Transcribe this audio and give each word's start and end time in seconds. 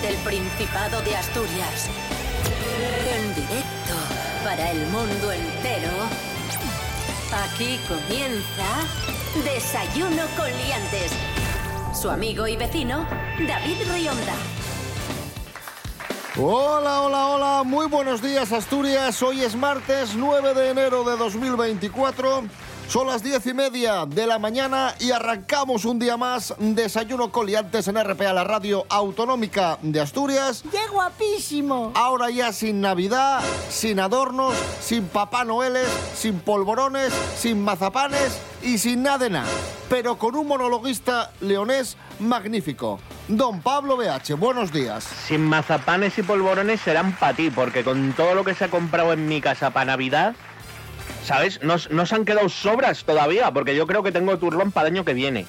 desde 0.00 0.14
el 0.14 0.16
Principado 0.22 1.00
de 1.02 1.16
Asturias. 1.16 1.88
En 3.14 3.34
directo 3.34 3.94
para 4.44 4.70
el 4.70 4.86
mundo 4.88 5.32
entero. 5.32 5.90
Aquí 7.44 7.78
comienza 7.88 9.44
Desayuno 9.44 10.22
con 10.36 10.46
Liantes. 10.46 11.12
Su 11.94 12.10
amigo 12.10 12.46
y 12.46 12.56
vecino, 12.56 13.06
David 13.46 13.76
Rionda. 13.92 14.34
Hola, 16.38 17.02
hola, 17.02 17.26
hola, 17.26 17.62
muy 17.64 17.86
buenos 17.86 18.22
días 18.22 18.52
Asturias. 18.52 19.22
Hoy 19.22 19.42
es 19.42 19.56
martes 19.56 20.14
9 20.14 20.54
de 20.54 20.70
enero 20.70 21.04
de 21.04 21.16
2024. 21.16 22.44
Son 22.90 23.06
las 23.06 23.22
diez 23.22 23.46
y 23.46 23.54
media 23.54 24.04
de 24.04 24.26
la 24.26 24.40
mañana 24.40 24.96
y 24.98 25.12
arrancamos 25.12 25.84
un 25.84 26.00
día 26.00 26.16
más 26.16 26.56
Desayuno 26.58 27.30
Coliantes 27.30 27.86
en 27.86 27.94
RPA, 27.94 28.32
la 28.32 28.42
radio 28.42 28.84
autonómica 28.88 29.78
de 29.80 30.00
Asturias. 30.00 30.64
¡Qué 30.68 30.88
guapísimo! 30.90 31.92
Ahora 31.94 32.30
ya 32.30 32.52
sin 32.52 32.80
Navidad, 32.80 33.44
sin 33.68 34.00
adornos, 34.00 34.56
sin 34.80 35.06
Papá 35.06 35.44
Noeles, 35.44 35.86
sin 36.16 36.40
polvorones, 36.40 37.12
sin 37.36 37.62
mazapanes 37.62 38.40
y 38.60 38.78
sin 38.78 39.04
nada 39.04 39.18
de 39.18 39.30
nada. 39.30 39.50
Pero 39.88 40.18
con 40.18 40.34
un 40.34 40.48
monologuista 40.48 41.30
leonés 41.40 41.96
magnífico. 42.18 42.98
Don 43.28 43.60
Pablo 43.60 43.96
BH, 43.96 44.34
buenos 44.34 44.72
días. 44.72 45.04
Sin 45.04 45.42
mazapanes 45.42 46.18
y 46.18 46.24
polvorones 46.24 46.80
serán 46.80 47.16
para 47.16 47.34
ti, 47.34 47.50
porque 47.50 47.84
con 47.84 48.14
todo 48.14 48.34
lo 48.34 48.44
que 48.44 48.56
se 48.56 48.64
ha 48.64 48.68
comprado 48.68 49.12
en 49.12 49.28
mi 49.28 49.40
casa 49.40 49.70
para 49.70 49.92
Navidad, 49.92 50.34
¿sabes? 51.24 51.62
No, 51.62 51.76
no 51.90 52.06
se 52.06 52.14
han 52.14 52.24
quedado 52.24 52.48
sobras 52.48 53.04
todavía, 53.04 53.50
porque 53.50 53.74
yo 53.76 53.86
creo 53.86 54.02
que 54.02 54.12
tengo 54.12 54.36
turlón 54.38 54.72
para 54.72 54.88
el 54.88 54.94
año 54.94 55.04
que 55.04 55.14
viene. 55.14 55.46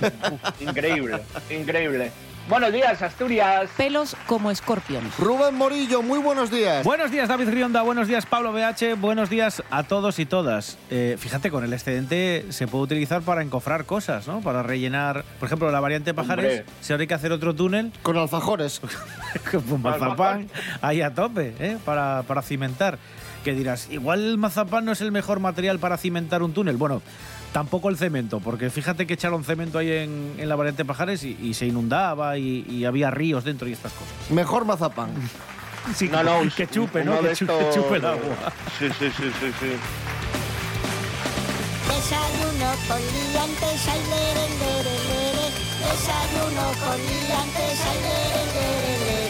increíble, 0.60 1.20
increíble. 1.50 2.12
Buenos 2.46 2.74
días, 2.74 3.00
Asturias. 3.00 3.70
Pelos 3.74 4.14
como 4.26 4.50
escorpiones. 4.50 5.18
Rubén 5.18 5.54
Morillo, 5.54 6.02
muy 6.02 6.18
buenos 6.18 6.50
días. 6.50 6.84
Buenos 6.84 7.10
días, 7.10 7.26
David 7.26 7.48
Rionda. 7.48 7.80
Buenos 7.80 8.06
días, 8.06 8.26
Pablo 8.26 8.52
BH. 8.52 8.96
Buenos 9.00 9.30
días 9.30 9.62
a 9.70 9.84
todos 9.84 10.18
y 10.18 10.26
todas. 10.26 10.76
Eh, 10.90 11.16
fíjate, 11.18 11.50
con 11.50 11.64
el 11.64 11.72
excedente 11.72 12.44
se 12.50 12.66
puede 12.66 12.84
utilizar 12.84 13.22
para 13.22 13.40
encofrar 13.40 13.86
cosas, 13.86 14.26
¿no? 14.26 14.42
Para 14.42 14.62
rellenar, 14.62 15.24
por 15.40 15.46
ejemplo, 15.46 15.70
la 15.70 15.80
variante 15.80 16.12
Pajares. 16.12 16.60
Hombre. 16.60 16.74
Si 16.82 16.92
ahora 16.92 17.00
hay 17.00 17.08
que 17.08 17.14
hacer 17.14 17.32
otro 17.32 17.54
túnel, 17.54 17.92
Con 18.02 18.18
alfajores. 18.18 18.82
con 19.50 19.80
mazapán, 19.80 20.50
ahí 20.82 21.00
a 21.00 21.14
tope, 21.14 21.54
¿eh? 21.58 21.78
Para, 21.82 22.24
para 22.24 22.42
cimentar. 22.42 22.98
Que 23.44 23.52
dirás, 23.54 23.88
igual 23.90 24.24
el 24.24 24.38
mazapán 24.38 24.84
no 24.86 24.92
es 24.92 25.00
el 25.02 25.12
mejor 25.12 25.38
material 25.38 25.78
para 25.78 25.96
cimentar 25.98 26.42
un 26.42 26.52
túnel. 26.54 26.76
Bueno, 26.78 27.02
tampoco 27.52 27.90
el 27.90 27.96
cemento, 27.98 28.40
porque 28.40 28.70
fíjate 28.70 29.06
que 29.06 29.14
echaron 29.14 29.44
cemento 29.44 29.78
ahí 29.78 29.90
en, 29.92 30.34
en 30.38 30.48
la 30.48 30.56
variante 30.56 30.84
Pajares 30.84 31.22
y, 31.24 31.36
y 31.40 31.52
se 31.54 31.66
inundaba 31.66 32.38
y, 32.38 32.64
y 32.68 32.84
había 32.86 33.10
ríos 33.10 33.44
dentro 33.44 33.68
y 33.68 33.72
estas 33.72 33.92
cosas. 33.92 34.12
Mejor 34.30 34.64
mazapán. 34.64 35.10
Sí, 35.94 36.08
No, 36.08 36.22
no, 36.22 36.40
que 36.56 36.66
chupe, 36.66 37.04
¿no? 37.04 37.20
Que 37.20 37.34
chupe, 37.36 37.96
el 37.96 38.04
agua. 38.06 38.52
Sí, 38.78 38.88
sí, 38.98 39.04
sí, 39.14 39.24
sí, 39.38 39.52
sí. 39.60 39.72
Desayuno 41.88 42.70
con 42.88 43.00
liantes, 43.02 43.88
ay, 43.92 44.00
lere, 44.08 44.48
lere, 44.60 44.96
lere. 45.10 45.46
Desayuno 45.84 46.66
con 46.80 46.96
liantes, 46.96 47.80
ay, 47.84 47.98
lere, 48.00 48.42
lere, 48.54 48.98
lere. 49.04 49.23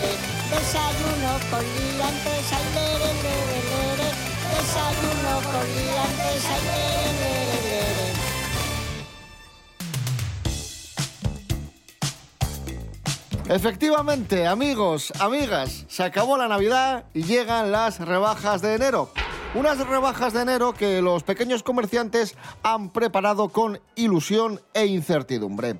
Desayuno 0.54 1.32
con 1.50 1.64
liantes, 1.64 2.52
ay, 2.52 2.66
lere, 2.74 3.10
lere. 3.24 4.08
Desayuno 4.54 5.34
con 5.50 5.66
liantes, 5.74 6.44
ay, 6.48 6.62
lere. 6.64 7.34
Efectivamente, 13.48 14.46
amigos, 14.46 15.12
amigas, 15.20 15.84
se 15.88 16.02
acabó 16.02 16.36
la 16.36 16.48
Navidad 16.48 17.04
y 17.12 17.24
llegan 17.24 17.72
las 17.72 18.00
rebajas 18.00 18.62
de 18.62 18.74
enero. 18.74 19.10
Unas 19.54 19.86
rebajas 19.86 20.32
de 20.32 20.42
enero 20.42 20.72
que 20.72 21.02
los 21.02 21.24
pequeños 21.24 21.62
comerciantes 21.62 22.36
han 22.62 22.90
preparado 22.90 23.50
con 23.50 23.80
ilusión 23.96 24.60
e 24.72 24.86
incertidumbre. 24.86 25.78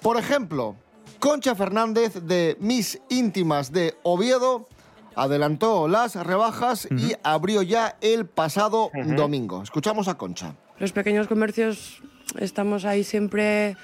Por 0.00 0.16
ejemplo, 0.16 0.76
Concha 1.18 1.54
Fernández 1.54 2.14
de 2.22 2.56
Mis 2.60 3.00
Íntimas 3.08 3.72
de 3.72 3.94
Oviedo 4.02 4.68
adelantó 5.14 5.88
las 5.88 6.14
rebajas 6.14 6.86
y 6.90 7.14
abrió 7.22 7.62
ya 7.62 7.96
el 8.00 8.26
pasado 8.26 8.90
domingo. 9.16 9.62
Escuchamos 9.62 10.08
a 10.08 10.16
Concha. 10.16 10.54
Los 10.78 10.92
pequeños 10.92 11.26
comercios 11.26 12.02
estamos 12.38 12.84
ahí 12.84 13.02
siempre 13.02 13.76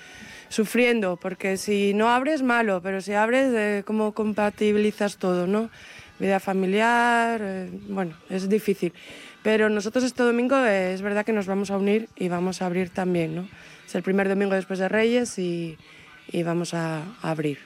sufriendo, 0.50 1.16
porque 1.16 1.56
si 1.56 1.94
no 1.94 2.10
abres, 2.10 2.42
malo, 2.42 2.82
pero 2.82 3.00
si 3.00 3.14
abres, 3.14 3.52
eh, 3.54 3.82
¿cómo 3.86 4.12
compatibilizas 4.12 5.16
todo, 5.16 5.46
no? 5.46 5.70
Vida 6.18 6.38
familiar, 6.38 7.40
eh, 7.42 7.70
bueno, 7.88 8.14
es 8.28 8.48
difícil. 8.48 8.92
Pero 9.42 9.70
nosotros 9.70 10.04
este 10.04 10.22
domingo 10.22 10.56
eh, 10.58 10.92
es 10.92 11.00
verdad 11.00 11.24
que 11.24 11.32
nos 11.32 11.46
vamos 11.46 11.70
a 11.70 11.78
unir 11.78 12.10
y 12.14 12.28
vamos 12.28 12.60
a 12.60 12.66
abrir 12.66 12.90
también, 12.90 13.34
¿no? 13.34 13.48
Es 13.86 13.94
el 13.94 14.02
primer 14.02 14.28
domingo 14.28 14.54
después 14.54 14.78
de 14.78 14.88
Reyes 14.88 15.38
y, 15.38 15.78
y 16.32 16.42
vamos 16.42 16.74
a, 16.74 17.02
a 17.22 17.30
abrir. 17.30 17.58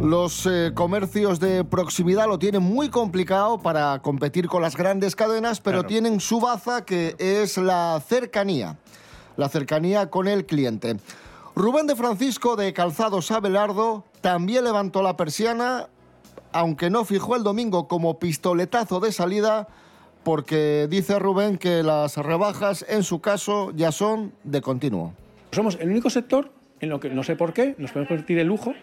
Los 0.00 0.46
eh, 0.46 0.72
comercios 0.74 1.40
de 1.40 1.64
proximidad 1.64 2.26
lo 2.26 2.38
tienen 2.38 2.62
muy 2.62 2.90
complicado 2.90 3.58
para 3.58 3.98
competir 4.02 4.46
con 4.46 4.62
las 4.62 4.76
grandes 4.76 5.16
cadenas, 5.16 5.60
pero 5.60 5.78
Claro. 5.78 5.88
tienen 5.88 6.20
su 6.20 6.38
baza 6.38 6.84
que 6.84 7.16
es 7.18 7.56
la 7.56 8.00
cercanía, 8.06 8.76
la 9.36 9.48
cercanía 9.48 10.08
con 10.10 10.28
el 10.28 10.44
cliente. 10.46 10.96
Rubén 11.56 11.86
de 11.86 11.96
Francisco 11.96 12.54
de 12.56 12.72
Calzados 12.74 13.30
Abelardo 13.30 14.04
también 14.20 14.64
levantó 14.64 15.02
la 15.02 15.16
persiana, 15.16 15.88
aunque 16.52 16.90
no 16.90 17.04
fijó 17.04 17.34
el 17.34 17.42
domingo 17.42 17.88
como 17.88 18.18
pistoletazo 18.18 19.00
de 19.00 19.10
salida, 19.12 19.66
porque 20.22 20.86
dice 20.90 21.18
Rubén 21.18 21.56
que 21.56 21.82
las 21.82 22.16
rebajas 22.18 22.84
en 22.88 23.02
su 23.02 23.20
caso 23.20 23.72
ya 23.74 23.90
son 23.92 24.32
de 24.44 24.60
continuo. 24.60 25.14
Somos 25.52 25.78
el 25.80 25.88
único 25.90 26.10
sector 26.10 26.50
en 26.80 26.88
lo 26.90 27.00
que 27.00 27.08
no 27.10 27.22
sé 27.22 27.36
por 27.36 27.52
qué 27.52 27.74
nos 27.78 27.90
podemos 27.92 28.08
permitir 28.08 28.38
el 28.38 28.46
lujo, 28.46 28.74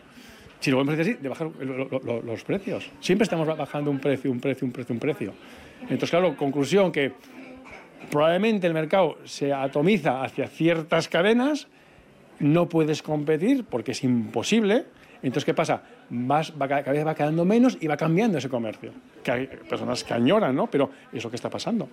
si 0.60 0.72
lo 0.72 0.78
podemos 0.78 0.98
decir 0.98 1.14
así, 1.16 1.22
de 1.24 1.30
bajar 1.30 1.52
lo- 1.60 1.86
lo- 1.90 2.00
lo- 2.00 2.22
los 2.22 2.44
precios. 2.44 2.90
Siempre 3.00 3.24
estamos 3.24 3.46
bajando 3.46 3.92
un 3.92 4.00
precio, 4.00 4.32
un 4.32 4.40
precio, 4.40 4.66
un 4.66 4.72
precio, 4.72 4.94
un 4.94 5.00
precio. 5.00 5.34
Entonces, 5.82 6.10
claro, 6.10 6.36
conclusión 6.38 6.92
que 6.92 7.12
probablemente 8.10 8.68
el 8.68 8.74
mercado 8.74 9.18
se 9.26 9.54
atomiza 9.54 10.24
hacia 10.24 10.48
ciertas 10.48 11.08
cadenas, 11.10 11.68
no 12.40 12.68
puedes 12.70 13.02
competir 13.04 13.66
porque 13.66 13.92
es 13.92 14.04
imposible. 14.04 14.86
Entonces, 15.22 15.46
¿qué 15.46 15.54
pasa? 15.54 15.84
Cada 16.10 16.82
vez 16.92 17.06
va 17.06 17.16
quedando 17.16 17.46
menos 17.46 17.78
y 17.80 17.88
va 17.88 17.96
cambiando 17.96 18.38
ese 18.38 18.50
comercio. 18.50 18.92
Que 19.24 19.32
hay 19.32 19.48
personas 19.70 20.04
que 20.04 20.14
añoran, 20.14 20.56
¿no? 20.56 20.68
Pero 20.68 20.90
es 21.14 21.24
lo 21.24 21.30
que 21.30 21.36
está 21.38 21.50
pasando. 21.50 21.88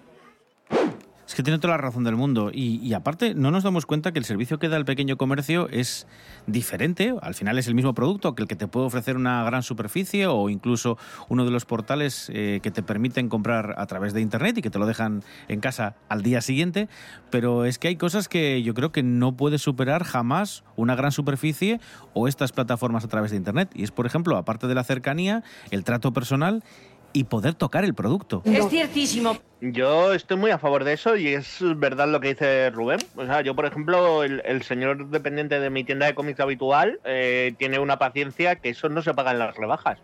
Es 1.31 1.37
que 1.37 1.45
tiene 1.45 1.61
toda 1.61 1.75
la 1.75 1.79
razón 1.79 2.03
del 2.03 2.17
mundo. 2.17 2.51
Y, 2.53 2.93
aparte, 2.93 3.37
no 3.37 3.53
nos 3.53 3.63
damos 3.63 3.87
cuenta 3.87 4.11
que 4.11 4.19
el 4.19 4.25
servicio 4.25 4.59
que 4.59 4.69
da 4.69 4.77
el 4.77 4.85
pequeño 4.85 5.17
comercio 5.17 5.69
es 5.69 6.09
diferente. 6.49 7.15
Al 7.23 7.35
final 7.35 7.57
es 7.57 7.69
el 7.69 7.77
mismo 7.77 7.95
producto 7.95 8.35
que 8.35 8.43
el 8.43 8.49
que 8.49 8.57
te 8.57 8.67
puede 8.67 8.87
ofrecer 8.87 9.17
una 9.17 9.45
gran 9.45 9.63
superficie 9.63 10.27
o 10.27 10.49
incluso 10.49 10.99
uno 11.29 11.45
de 11.45 11.53
los 11.53 11.67
portales 11.67 12.33
eh, 12.35 12.59
que 12.65 12.73
te 12.73 12.83
permiten 12.83 13.29
comprar 13.29 13.77
a 13.79 13.87
través 13.87 14.13
de 14.13 14.21
Internet 14.23 14.59
y 14.59 14.63
que 14.63 14.71
te 14.71 14.81
lo 14.81 14.87
dejan 14.87 15.23
en 15.47 15.61
casa 15.61 15.95
al 16.09 16.25
día 16.25 16.41
siguiente. 16.41 16.89
Pero 17.31 17.65
es 17.65 17.79
que 17.79 17.87
hay 17.87 17.97
cosas 17.97 18.29
que 18.29 18.65
yo 18.65 18.75
creo 18.75 18.91
que 18.91 19.05
no 19.05 19.37
puede 19.37 19.59
superar 19.59 20.03
jamás 20.03 20.65
una 20.75 20.97
gran 20.97 21.13
superficie 21.13 21.79
o 22.13 22.27
estas 22.27 22.51
plataformas 22.51 23.05
a 23.05 23.09
través 23.09 23.31
de 23.31 23.37
Internet. 23.37 23.71
Y 23.73 23.85
es, 23.85 23.93
por 23.93 24.05
ejemplo, 24.05 24.37
aparte 24.37 24.67
de 24.67 24.75
la 24.75 24.83
cercanía, 24.83 25.45
el 25.71 25.85
trato 25.85 26.13
personal 26.13 26.65
y 27.13 27.25
poder 27.25 27.55
tocar 27.55 27.85
el 27.85 27.95
producto. 27.95 28.43
Es 28.45 28.69
ciertísimo. 28.69 29.39
Yo 29.61 30.15
estoy 30.15 30.37
muy 30.37 30.51
a 30.51 30.59
favor 30.59 30.85
de 30.85 30.93
eso 30.95 31.17
y 31.17 31.29
es 31.29 31.59
verdad 31.77 32.09
lo 32.09 32.21
que 32.21 32.29
dice 32.29 32.71
Rubén. 32.71 33.01
O 33.17 33.27
sea, 33.27 33.43
yo, 33.43 33.55
por 33.55 33.67
ejemplo, 33.67 34.23
el, 34.25 34.43
el 34.45 34.63
señor 34.63 35.09
dependiente 35.09 35.61
de 35.61 35.71
mi 35.71 35.85
tienda 35.85 36.07
de 36.07 36.15
cómics 36.15 36.41
habitual 36.41 37.01
eh, 37.05 37.55
tiene 37.59 37.79
una 37.79 37.99
paciencia 37.99 38.57
que 38.57 38.71
eso 38.71 38.89
no 38.89 39.03
se 39.03 39.13
paga 39.15 39.33
en 39.33 39.39
las 39.39 39.57
rebajas. 39.57 39.99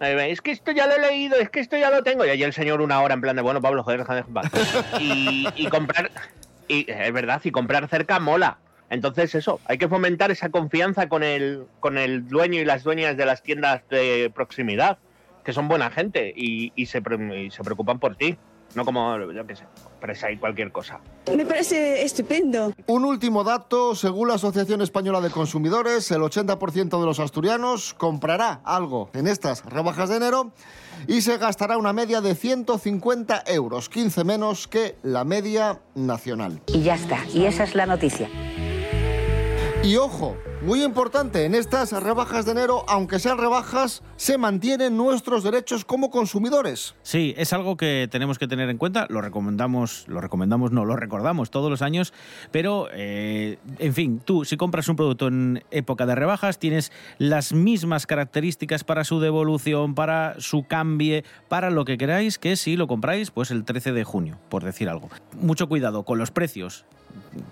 Eh, 0.00 0.28
es 0.30 0.40
que 0.40 0.50
esto 0.50 0.70
ya 0.70 0.86
lo 0.86 0.94
he 0.94 1.00
leído, 1.00 1.36
es 1.36 1.50
que 1.50 1.60
esto 1.60 1.76
ya 1.76 1.90
lo 1.90 2.02
tengo. 2.02 2.24
Y 2.24 2.30
allí 2.30 2.42
el 2.42 2.52
señor 2.52 2.80
una 2.80 3.00
hora 3.00 3.14
en 3.14 3.20
plan 3.20 3.36
de, 3.36 3.42
bueno, 3.42 3.60
Pablo, 3.60 3.82
joder, 3.82 4.04
paz. 4.04 4.50
Y, 5.00 5.46
y 5.56 5.66
comprar, 5.68 6.10
y 6.68 6.90
es 6.90 7.12
verdad, 7.12 7.40
y 7.44 7.50
comprar 7.50 7.88
cerca 7.88 8.18
mola. 8.18 8.58
Entonces 8.90 9.34
eso, 9.34 9.60
hay 9.66 9.76
que 9.76 9.88
fomentar 9.88 10.30
esa 10.30 10.48
confianza 10.48 11.08
con 11.08 11.22
el, 11.22 11.64
con 11.80 11.98
el 11.98 12.26
dueño 12.26 12.60
y 12.60 12.64
las 12.64 12.84
dueñas 12.84 13.16
de 13.16 13.26
las 13.26 13.42
tiendas 13.42 13.82
de 13.90 14.30
proximidad, 14.34 14.98
que 15.48 15.54
son 15.54 15.66
buena 15.66 15.90
gente 15.90 16.34
y, 16.36 16.74
y 16.76 16.84
se, 16.84 16.98
y 16.98 17.50
se 17.50 17.62
preocupan 17.62 17.98
por 17.98 18.16
ti. 18.16 18.36
No 18.74 18.84
como, 18.84 19.18
yo 19.32 19.46
qué 19.46 19.56
sé, 19.56 19.64
presa 19.98 20.30
y 20.30 20.36
cualquier 20.36 20.70
cosa. 20.72 21.00
Me 21.34 21.46
parece 21.46 22.02
estupendo. 22.02 22.74
Un 22.86 23.06
último 23.06 23.44
dato, 23.44 23.94
según 23.94 24.28
la 24.28 24.34
Asociación 24.34 24.82
Española 24.82 25.22
de 25.22 25.30
Consumidores, 25.30 26.10
el 26.10 26.20
80% 26.20 27.00
de 27.00 27.06
los 27.06 27.18
asturianos 27.18 27.94
comprará 27.94 28.60
algo 28.62 29.08
en 29.14 29.26
estas 29.26 29.64
rebajas 29.64 30.10
de 30.10 30.16
enero 30.16 30.52
y 31.06 31.22
se 31.22 31.38
gastará 31.38 31.78
una 31.78 31.94
media 31.94 32.20
de 32.20 32.34
150 32.34 33.44
euros, 33.46 33.88
15 33.88 34.24
menos 34.24 34.68
que 34.68 34.96
la 35.02 35.24
media 35.24 35.80
nacional. 35.94 36.60
Y 36.66 36.82
ya 36.82 36.96
está, 36.96 37.24
y 37.32 37.46
esa 37.46 37.64
es 37.64 37.74
la 37.74 37.86
noticia. 37.86 38.28
Y 39.84 39.96
ojo, 39.96 40.36
muy 40.60 40.82
importante, 40.82 41.44
en 41.44 41.54
estas 41.54 41.92
rebajas 41.92 42.44
de 42.44 42.50
enero, 42.50 42.84
aunque 42.88 43.20
sean 43.20 43.38
rebajas, 43.38 44.02
se 44.16 44.36
mantienen 44.36 44.96
nuestros 44.96 45.44
derechos 45.44 45.84
como 45.84 46.10
consumidores. 46.10 46.96
Sí, 47.02 47.32
es 47.38 47.52
algo 47.52 47.76
que 47.76 48.08
tenemos 48.10 48.38
que 48.38 48.48
tener 48.48 48.68
en 48.68 48.76
cuenta, 48.76 49.06
lo 49.08 49.20
recomendamos, 49.20 50.04
lo 50.08 50.20
recomendamos, 50.20 50.72
no, 50.72 50.84
lo 50.84 50.96
recordamos 50.96 51.50
todos 51.50 51.70
los 51.70 51.80
años, 51.80 52.12
pero, 52.50 52.88
eh, 52.92 53.58
en 53.78 53.94
fin, 53.94 54.20
tú 54.22 54.44
si 54.44 54.56
compras 54.56 54.88
un 54.88 54.96
producto 54.96 55.28
en 55.28 55.62
época 55.70 56.06
de 56.06 56.16
rebajas, 56.16 56.58
tienes 56.58 56.90
las 57.18 57.52
mismas 57.52 58.06
características 58.06 58.82
para 58.82 59.04
su 59.04 59.20
devolución, 59.20 59.94
para 59.94 60.34
su 60.38 60.66
cambie, 60.66 61.24
para 61.48 61.70
lo 61.70 61.84
que 61.84 61.98
queráis, 61.98 62.38
que 62.38 62.56
si 62.56 62.76
lo 62.76 62.88
compráis, 62.88 63.30
pues 63.30 63.52
el 63.52 63.64
13 63.64 63.92
de 63.92 64.02
junio, 64.02 64.38
por 64.48 64.64
decir 64.64 64.88
algo. 64.88 65.08
Mucho 65.40 65.68
cuidado 65.68 66.02
con 66.02 66.18
los 66.18 66.32
precios, 66.32 66.84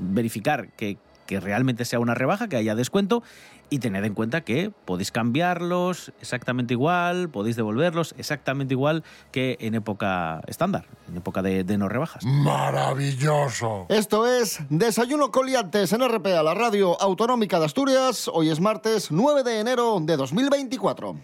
verificar 0.01 0.69
que 0.73 0.99
que 1.27 1.41
realmente 1.41 1.85
sea 1.85 1.99
una 1.99 2.15
rebaja, 2.15 2.49
que 2.49 2.57
haya 2.57 2.75
descuento 2.75 3.23
y 3.69 3.81
tened 3.81 4.05
en 4.05 4.15
cuenta 4.15 4.43
que 4.43 4.71
podéis 4.85 5.11
cambiarlos 5.11 6.13
exactamente 6.21 6.75
igual, 6.75 7.29
podéis 7.29 7.57
devolverlos 7.57 8.15
exactamente 8.19 8.75
igual 8.75 9.03
que 9.33 9.57
en 9.61 9.75
época 9.75 10.41
estándar, 10.47 10.87
en 11.09 11.17
época 11.17 11.43
de, 11.43 11.65
de 11.65 11.79
no 11.79 11.89
rebajas. 11.89 12.25
Maravilloso. 12.25 13.87
Esto 13.89 14.27
es 14.27 14.61
Desayuno 14.71 15.31
Coliantes 15.31 15.93
en 15.93 16.09
RPA, 16.09 16.43
la 16.43 16.55
radio 16.55 17.01
autonómica 17.01 17.59
de 17.59 17.67
Asturias. 17.67 18.31
Hoy 18.33 18.51
es 18.51 18.61
martes 18.61 19.11
9 19.11 19.43
de 19.43 19.61
enero 19.61 19.99
de 20.01 20.17
2024. 20.17 21.17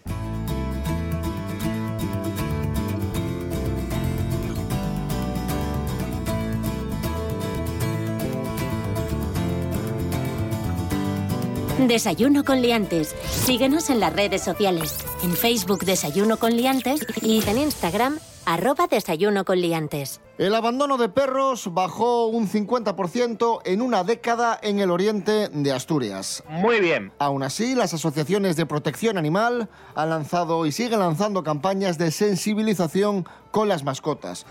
Desayuno 11.87 12.43
con 12.43 12.61
liantes. 12.61 13.15
Síguenos 13.29 13.89
en 13.89 13.99
las 13.99 14.13
redes 14.13 14.41
sociales. 14.41 14.97
En 15.23 15.31
Facebook 15.31 15.83
Desayuno 15.85 16.37
con 16.37 16.55
liantes 16.55 17.05
y 17.21 17.47
en 17.47 17.57
Instagram 17.57 18.19
arroba 18.45 18.87
Desayuno 18.87 19.45
con 19.45 19.59
liantes. 19.59 20.21
El 20.37 20.55
abandono 20.55 20.97
de 20.97 21.09
perros 21.09 21.73
bajó 21.73 22.27
un 22.27 22.49
50% 22.49 23.61
en 23.65 23.81
una 23.81 24.03
década 24.03 24.57
en 24.61 24.79
el 24.79 24.91
oriente 24.91 25.49
de 25.49 25.71
Asturias. 25.71 26.43
Muy 26.49 26.79
bien. 26.79 27.11
Aún 27.19 27.43
así, 27.43 27.75
las 27.75 27.93
asociaciones 27.93 28.55
de 28.55 28.65
protección 28.65 29.17
animal 29.17 29.69
han 29.95 30.09
lanzado 30.09 30.65
y 30.65 30.71
siguen 30.71 30.99
lanzando 30.99 31.43
campañas 31.43 31.97
de 31.97 32.11
sensibilización 32.11 33.27
con 33.51 33.67
las 33.67 33.83
mascotas. 33.83 34.45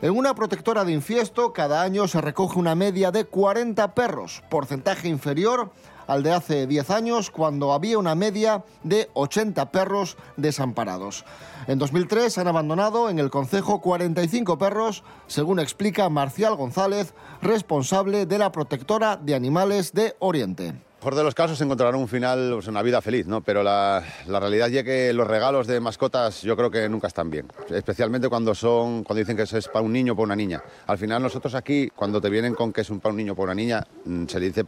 En 0.00 0.16
una 0.16 0.34
protectora 0.34 0.84
de 0.84 0.92
infiesto, 0.92 1.52
cada 1.52 1.82
año 1.82 2.06
se 2.06 2.20
recoge 2.20 2.58
una 2.58 2.76
media 2.76 3.10
de 3.10 3.24
40 3.24 3.94
perros, 3.94 4.44
porcentaje 4.48 5.08
inferior 5.08 5.72
al 6.08 6.24
de 6.24 6.32
hace 6.32 6.66
10 6.66 6.90
años, 6.90 7.30
cuando 7.30 7.72
había 7.72 7.98
una 7.98 8.16
media 8.16 8.64
de 8.82 9.08
80 9.14 9.70
perros 9.70 10.16
desamparados. 10.36 11.24
En 11.68 11.78
2003 11.78 12.38
han 12.38 12.48
abandonado 12.48 13.10
en 13.10 13.20
el 13.20 13.30
concejo 13.30 13.80
45 13.80 14.58
perros, 14.58 15.04
según 15.28 15.60
explica 15.60 16.08
Marcial 16.08 16.56
González, 16.56 17.14
responsable 17.40 18.26
de 18.26 18.38
la 18.38 18.50
protectora 18.50 19.16
de 19.16 19.36
animales 19.36 19.92
de 19.92 20.16
Oriente 20.18 20.87
mejor 20.98 21.14
de 21.14 21.22
los 21.22 21.34
casos 21.34 21.60
encontrarán 21.60 21.94
un 21.94 22.08
final, 22.08 22.50
pues, 22.54 22.66
una 22.66 22.82
vida 22.82 23.00
feliz, 23.00 23.26
¿no? 23.26 23.40
Pero 23.40 23.62
la, 23.62 24.02
realidad 24.26 24.68
es 24.68 24.82
que 24.82 25.12
los 25.12 25.26
regalos 25.26 25.66
de 25.66 25.80
mascotas 25.80 26.42
yo 26.42 26.56
creo 26.56 26.70
que 26.70 26.88
nunca 26.88 27.06
están 27.06 27.30
bien, 27.30 27.46
especialmente 27.70 28.28
cuando 28.28 28.54
son, 28.54 29.04
cuando 29.04 29.20
dicen 29.20 29.36
que 29.36 29.44
es 29.44 29.68
para 29.68 29.84
un 29.84 29.92
niño 29.92 30.14
o 30.14 30.16
para 30.16 30.24
una 30.24 30.36
niña. 30.36 30.62
Al 30.86 30.98
final 30.98 31.22
nosotros 31.22 31.54
aquí, 31.54 31.88
cuando 31.94 32.20
te 32.20 32.28
vienen 32.28 32.54
con 32.54 32.72
que 32.72 32.80
es 32.80 32.90
un 32.90 33.00
para 33.00 33.12
un 33.12 33.16
niño 33.16 33.32
o 33.32 33.36
para 33.36 33.44
una 33.44 33.54
niña, 33.54 33.86
mm, 34.04 34.26
se 34.26 34.40
le 34.40 34.46
dice 34.46 34.64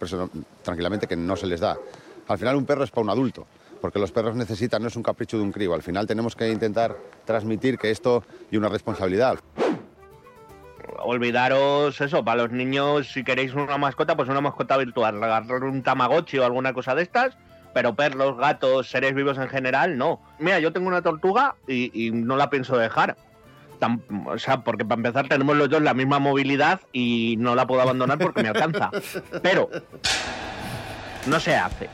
tranquilamente 0.62 1.06
que 1.06 1.16
no 1.16 1.36
se 1.36 1.46
les 1.46 1.60
da. 1.60 1.76
Al 2.28 2.38
final 2.38 2.54
un 2.56 2.64
perro 2.64 2.84
es 2.84 2.90
para 2.90 3.02
un 3.02 3.10
adulto, 3.10 3.46
porque 3.80 3.98
los 3.98 4.12
perros 4.12 4.36
necesitan, 4.36 4.82
no 4.82 4.88
es 4.88 4.96
un 4.96 5.02
capricho 5.02 5.36
de 5.36 5.42
un 5.42 5.50
crío. 5.50 5.74
Al 5.74 5.82
final 5.82 6.06
tenemos 6.06 6.36
que 6.36 6.48
intentar 6.48 6.96
transmitir 7.24 7.76
que 7.76 7.90
esto 7.90 8.22
y 8.52 8.56
una 8.56 8.68
responsabilidad 8.68 9.40
olvidaros 10.98 12.00
eso, 12.00 12.24
para 12.24 12.42
los 12.42 12.52
niños, 12.52 13.08
si 13.12 13.24
queréis 13.24 13.54
una 13.54 13.78
mascota, 13.78 14.16
pues 14.16 14.28
una 14.28 14.40
mascota 14.40 14.76
virtual, 14.76 15.20
regalar 15.20 15.64
un 15.64 15.82
tamagotchi 15.82 16.38
o 16.38 16.44
alguna 16.44 16.72
cosa 16.72 16.94
de 16.94 17.02
estas, 17.02 17.36
pero 17.72 17.94
perros, 17.94 18.36
gatos, 18.36 18.90
seres 18.90 19.14
vivos 19.14 19.38
en 19.38 19.48
general, 19.48 19.96
no. 19.96 20.20
Mira, 20.38 20.58
yo 20.58 20.72
tengo 20.72 20.88
una 20.88 21.02
tortuga 21.02 21.54
y, 21.66 22.10
no 22.12 22.36
la 22.36 22.50
pienso 22.50 22.76
dejar. 22.76 23.16
o 24.26 24.38
sea, 24.38 24.62
porque 24.62 24.84
para 24.84 24.98
empezar 24.98 25.28
tenemos 25.28 25.56
los 25.56 25.68
dos 25.68 25.82
la 25.82 25.94
misma 25.94 26.18
movilidad 26.18 26.80
y 26.92 27.36
no 27.38 27.54
la 27.54 27.66
puedo 27.66 27.82
abandonar 27.82 28.18
porque 28.18 28.42
me 28.42 28.48
alcanza. 28.48 28.90
Pero 29.42 29.70
no 31.26 31.40
se 31.40 31.54
hace. 31.54 31.88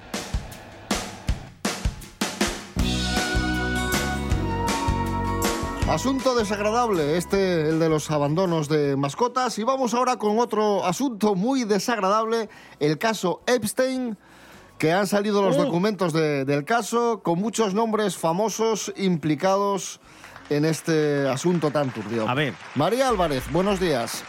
Asunto 5.88 6.35
desagradable, 6.35 7.17
este, 7.17 7.69
el 7.69 7.79
de 7.79 7.88
los 7.88 8.11
abandonos 8.11 8.69
de 8.69 8.97
mascotas. 8.97 9.56
Y 9.61 9.62
vamos 9.62 9.94
ahora 9.94 10.17
con 10.17 10.41
otro 10.41 10.85
asunto 10.85 11.37
muy 11.37 11.62
desagradable, 11.62 12.49
el 12.81 12.99
caso 12.99 13.41
Epstein, 13.47 14.19
que 14.79 14.93
han 14.93 15.06
salido 15.06 15.43
los 15.43 15.56
documentos 15.56 16.12
del 16.12 16.65
caso 16.65 17.21
con 17.23 17.38
muchos 17.38 17.73
nombres 17.73 18.17
famosos 18.17 18.93
implicados 18.97 20.00
en 20.50 20.65
este 20.65 21.29
asunto 21.29 21.71
tan 21.71 21.93
turbio. 21.93 22.29
A 22.29 22.35
ver. 22.35 22.55
María 22.75 23.09
Álvarez, 23.09 23.44
buenos 23.53 23.79
días. 23.79 24.25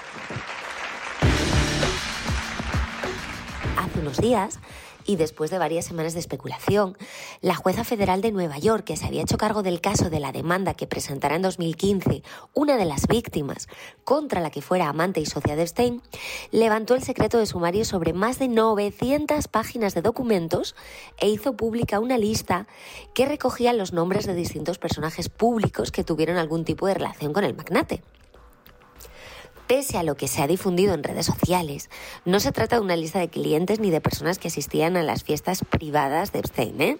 Hace 3.77 3.99
unos 3.99 4.17
días 4.17 4.59
y 5.07 5.15
después 5.15 5.49
de 5.49 5.57
varias 5.57 5.85
semanas 5.85 6.13
de 6.13 6.19
especulación, 6.19 6.95
la 7.41 7.55
jueza 7.55 7.83
federal 7.83 8.21
de 8.21 8.31
Nueva 8.31 8.59
York, 8.59 8.83
que 8.83 8.97
se 8.97 9.05
había 9.07 9.23
hecho 9.23 9.37
cargo 9.37 9.63
del 9.63 9.81
caso 9.81 10.11
de 10.11 10.19
la 10.19 10.31
demanda 10.31 10.75
que 10.75 10.85
presentará 10.85 11.37
en 11.37 11.41
2015 11.41 12.21
una 12.53 12.77
de 12.77 12.85
las 12.85 13.07
víctimas 13.07 13.67
contra 14.03 14.41
la 14.41 14.51
que 14.51 14.61
fuera 14.61 14.89
amante 14.89 15.21
y 15.21 15.25
socia 15.25 15.55
de 15.55 15.65
Stein, 15.65 16.03
levantó 16.51 16.93
el 16.93 17.03
secreto 17.03 17.39
de 17.39 17.45
sumario 17.45 17.85
sobre 17.85 18.13
más 18.13 18.37
de 18.37 18.49
900 18.49 19.47
páginas 19.47 19.95
de 19.95 20.01
documentos 20.01 20.75
e 21.17 21.29
hizo 21.29 21.55
pública 21.55 21.99
una 21.99 22.17
lista 22.17 22.67
que 23.13 23.25
recogía 23.25 23.73
los 23.73 23.93
nombres 23.93 24.27
de 24.27 24.35
distintos 24.35 24.77
personajes 24.77 25.29
públicos 25.29 25.91
que 25.91 26.03
tuvieron 26.03 26.37
algún 26.37 26.65
tipo 26.65 26.85
de 26.85 26.95
relación 26.95 27.31
con 27.31 27.45
el 27.45 27.55
magnate. 27.55 28.03
Pese 29.67 29.97
a 29.97 30.03
lo 30.03 30.15
que 30.15 30.29
se 30.29 30.41
ha 30.41 30.47
difundido 30.47 30.93
en 30.93 31.03
redes 31.03 31.25
sociales, 31.25 31.89
no 32.23 32.39
se 32.39 32.53
trata 32.53 32.77
de 32.77 32.81
una 32.81 32.95
lista 32.95 33.19
de 33.19 33.27
clientes 33.27 33.81
ni 33.81 33.89
de 33.89 33.99
personas 33.99 34.39
que 34.39 34.47
asistían 34.47 34.95
a 34.95 35.03
las 35.03 35.25
fiestas 35.25 35.65
privadas 35.69 36.31
de 36.31 36.39
Epstein. 36.39 36.81
¿eh? 36.81 36.97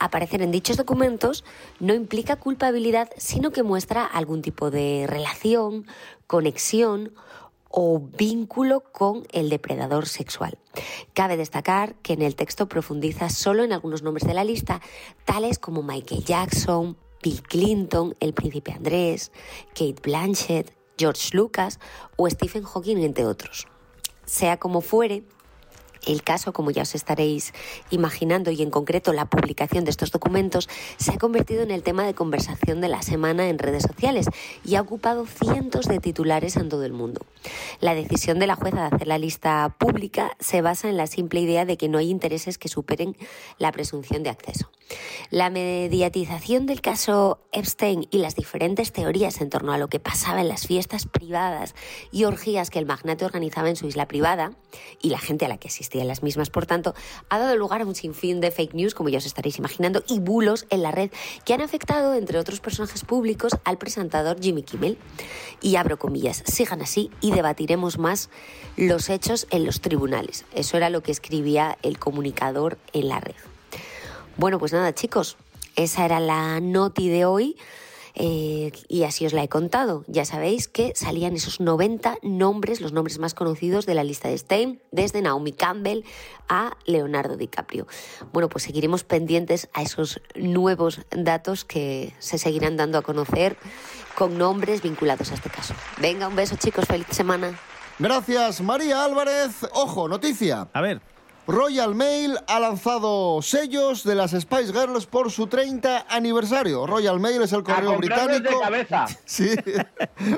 Aparecer 0.00 0.42
en 0.42 0.50
dichos 0.50 0.76
documentos 0.76 1.44
no 1.78 1.94
implica 1.94 2.34
culpabilidad, 2.34 3.10
sino 3.16 3.52
que 3.52 3.62
muestra 3.62 4.04
algún 4.04 4.42
tipo 4.42 4.72
de 4.72 5.06
relación, 5.08 5.86
conexión 6.26 7.12
o 7.68 8.00
vínculo 8.00 8.80
con 8.80 9.24
el 9.30 9.48
depredador 9.48 10.08
sexual. 10.08 10.58
Cabe 11.14 11.36
destacar 11.36 11.94
que 12.02 12.14
en 12.14 12.22
el 12.22 12.34
texto 12.34 12.66
profundiza 12.68 13.30
solo 13.30 13.62
en 13.62 13.72
algunos 13.72 14.02
nombres 14.02 14.26
de 14.26 14.34
la 14.34 14.42
lista, 14.42 14.80
tales 15.24 15.60
como 15.60 15.84
Michael 15.84 16.24
Jackson, 16.24 16.96
Bill 17.22 17.42
Clinton, 17.42 18.16
el 18.18 18.34
príncipe 18.34 18.72
Andrés, 18.72 19.30
Kate 19.74 20.00
Blanchett, 20.02 20.79
George 21.00 21.30
Lucas 21.32 21.80
o 22.16 22.28
Stephen 22.28 22.64
Hawking, 22.64 22.98
entre 22.98 23.24
otros. 23.24 23.66
Sea 24.26 24.58
como 24.58 24.82
fuere, 24.82 25.24
el 26.06 26.22
caso, 26.22 26.52
como 26.52 26.70
ya 26.70 26.82
os 26.82 26.94
estaréis 26.94 27.52
imaginando, 27.90 28.50
y 28.50 28.62
en 28.62 28.70
concreto 28.70 29.12
la 29.12 29.24
publicación 29.24 29.84
de 29.84 29.90
estos 29.90 30.10
documentos, 30.10 30.68
se 30.98 31.12
ha 31.12 31.18
convertido 31.18 31.62
en 31.62 31.70
el 31.70 31.82
tema 31.82 32.04
de 32.04 32.14
conversación 32.14 32.80
de 32.80 32.88
la 32.88 33.02
semana 33.02 33.48
en 33.48 33.58
redes 33.58 33.82
sociales 33.82 34.26
y 34.64 34.74
ha 34.76 34.82
ocupado 34.82 35.26
cientos 35.26 35.86
de 35.86 36.00
titulares 36.00 36.56
en 36.56 36.68
todo 36.68 36.84
el 36.84 36.92
mundo. 36.92 37.24
La 37.80 37.94
decisión 37.94 38.38
de 38.38 38.46
la 38.46 38.56
jueza 38.56 38.88
de 38.88 38.94
hacer 38.94 39.06
la 39.06 39.18
lista 39.18 39.74
pública 39.78 40.36
se 40.40 40.62
basa 40.62 40.88
en 40.88 40.96
la 40.96 41.06
simple 41.06 41.40
idea 41.40 41.64
de 41.64 41.76
que 41.76 41.88
no 41.88 41.98
hay 41.98 42.10
intereses 42.10 42.58
que 42.58 42.68
superen 42.68 43.16
la 43.58 43.72
presunción 43.72 44.22
de 44.22 44.30
acceso. 44.30 44.70
La 45.30 45.50
mediatización 45.50 46.66
del 46.66 46.80
caso 46.80 47.40
Epstein 47.52 48.08
y 48.10 48.18
las 48.18 48.34
diferentes 48.34 48.92
teorías 48.92 49.40
en 49.40 49.50
torno 49.50 49.72
a 49.72 49.78
lo 49.78 49.88
que 49.88 50.00
pasaba 50.00 50.40
en 50.40 50.48
las 50.48 50.66
fiestas 50.66 51.06
privadas 51.06 51.74
y 52.10 52.24
orgías 52.24 52.70
que 52.70 52.78
el 52.78 52.86
magnate 52.86 53.24
organizaba 53.24 53.68
en 53.68 53.76
su 53.76 53.86
isla 53.86 54.08
privada 54.08 54.52
y 55.00 55.10
la 55.10 55.18
gente 55.18 55.44
a 55.44 55.48
la 55.48 55.58
que 55.58 55.68
asistía 55.68 56.02
en 56.02 56.08
las 56.08 56.22
mismas, 56.22 56.50
por 56.50 56.66
tanto, 56.66 56.94
ha 57.28 57.38
dado 57.38 57.56
lugar 57.56 57.82
a 57.82 57.86
un 57.86 57.94
sinfín 57.94 58.40
de 58.40 58.50
fake 58.50 58.74
news, 58.74 58.94
como 58.94 59.08
ya 59.08 59.18
os 59.18 59.26
estaréis 59.26 59.58
imaginando, 59.58 60.02
y 60.06 60.18
bulos 60.18 60.66
en 60.70 60.82
la 60.82 60.90
red 60.90 61.10
que 61.44 61.54
han 61.54 61.60
afectado, 61.60 62.14
entre 62.14 62.38
otros 62.38 62.60
personajes 62.60 63.04
públicos, 63.04 63.56
al 63.64 63.78
presentador 63.78 64.40
Jimmy 64.40 64.62
Kimmel. 64.62 64.98
Y 65.60 65.76
abro 65.76 65.98
comillas, 65.98 66.42
sigan 66.46 66.82
así 66.82 67.10
y 67.20 67.29
debatiremos 67.30 67.98
más 67.98 68.30
los 68.76 69.08
hechos 69.08 69.46
en 69.50 69.64
los 69.64 69.80
tribunales. 69.80 70.44
Eso 70.54 70.76
era 70.76 70.90
lo 70.90 71.02
que 71.02 71.12
escribía 71.12 71.78
el 71.82 71.98
comunicador 71.98 72.78
en 72.92 73.08
la 73.08 73.20
red. 73.20 73.34
Bueno, 74.36 74.58
pues 74.58 74.72
nada, 74.72 74.94
chicos, 74.94 75.36
esa 75.76 76.04
era 76.04 76.20
la 76.20 76.60
noti 76.60 77.08
de 77.08 77.24
hoy. 77.24 77.56
eh, 78.14 78.72
y 78.88 79.04
así 79.04 79.24
os 79.24 79.32
la 79.32 79.42
he 79.44 79.48
contado. 79.48 80.04
Ya 80.08 80.24
sabéis 80.24 80.66
que 80.68 80.92
salían 80.96 81.36
esos 81.36 81.60
90 81.60 82.16
nombres, 82.22 82.80
los 82.80 82.92
nombres 82.92 83.18
más 83.18 83.34
conocidos 83.34 83.86
de 83.86 83.94
la 83.94 84.04
lista 84.04 84.28
de 84.28 84.36
Stein, 84.36 84.82
desde 84.90 85.22
Naomi 85.22 85.52
Campbell 85.52 86.02
a 86.48 86.76
Leonardo 86.86 87.36
DiCaprio. 87.36 87.86
Bueno, 88.32 88.48
pues 88.48 88.64
seguiremos 88.64 89.04
pendientes 89.04 89.68
a 89.72 89.82
esos 89.82 90.20
nuevos 90.34 91.00
datos 91.10 91.64
que 91.64 92.12
se 92.18 92.38
seguirán 92.38 92.76
dando 92.76 92.98
a 92.98 93.02
conocer 93.02 93.56
con 94.16 94.36
nombres 94.38 94.82
vinculados 94.82 95.30
a 95.30 95.34
este 95.34 95.50
caso. 95.50 95.74
Venga, 95.98 96.28
un 96.28 96.36
beso 96.36 96.56
chicos, 96.56 96.84
feliz 96.86 97.06
semana. 97.10 97.58
Gracias, 97.98 98.60
María 98.60 99.04
Álvarez. 99.04 99.66
Ojo, 99.72 100.08
noticia. 100.08 100.68
A 100.72 100.80
ver. 100.80 101.00
Royal 101.46 101.94
Mail 101.96 102.38
ha 102.46 102.60
lanzado 102.60 103.42
sellos 103.42 104.04
de 104.04 104.14
las 104.14 104.30
Spice 104.30 104.72
Girls 104.72 105.06
por 105.06 105.32
su 105.32 105.48
30 105.48 106.06
aniversario. 106.08 106.86
Royal 106.86 107.18
Mail 107.18 107.42
es 107.42 107.52
el 107.52 107.64
correo 107.64 107.92
de 107.92 107.96
británico. 107.96 108.60
cabeza. 108.60 109.06
Sí, 109.24 109.50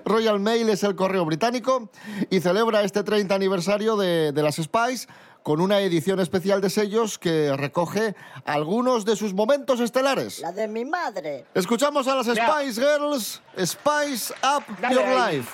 Royal 0.06 0.40
Mail 0.40 0.70
es 0.70 0.82
el 0.84 0.94
correo 0.96 1.24
británico 1.26 1.90
y 2.30 2.40
celebra 2.40 2.82
este 2.82 3.02
30 3.02 3.34
aniversario 3.34 3.96
de, 3.96 4.32
de 4.32 4.42
las 4.42 4.56
Spice 4.56 5.06
con 5.42 5.60
una 5.60 5.80
edición 5.80 6.20
especial 6.20 6.60
de 6.60 6.70
sellos 6.70 7.18
que 7.18 7.56
recoge 7.56 8.14
algunos 8.44 9.04
de 9.04 9.16
sus 9.16 9.34
momentos 9.34 9.80
estelares. 9.80 10.40
La 10.40 10.52
de 10.52 10.68
mi 10.68 10.84
madre. 10.84 11.46
Escuchamos 11.54 12.06
a 12.08 12.16
las 12.16 12.26
Spice 12.26 12.80
Girls, 12.80 13.40
Spice 13.58 14.34
Up 14.42 14.64
Dale 14.80 14.94
Your 14.94 15.04
ahí. 15.04 15.36
Life. 15.38 15.50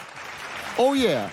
Oh 0.79 0.95
yeah. 0.95 1.29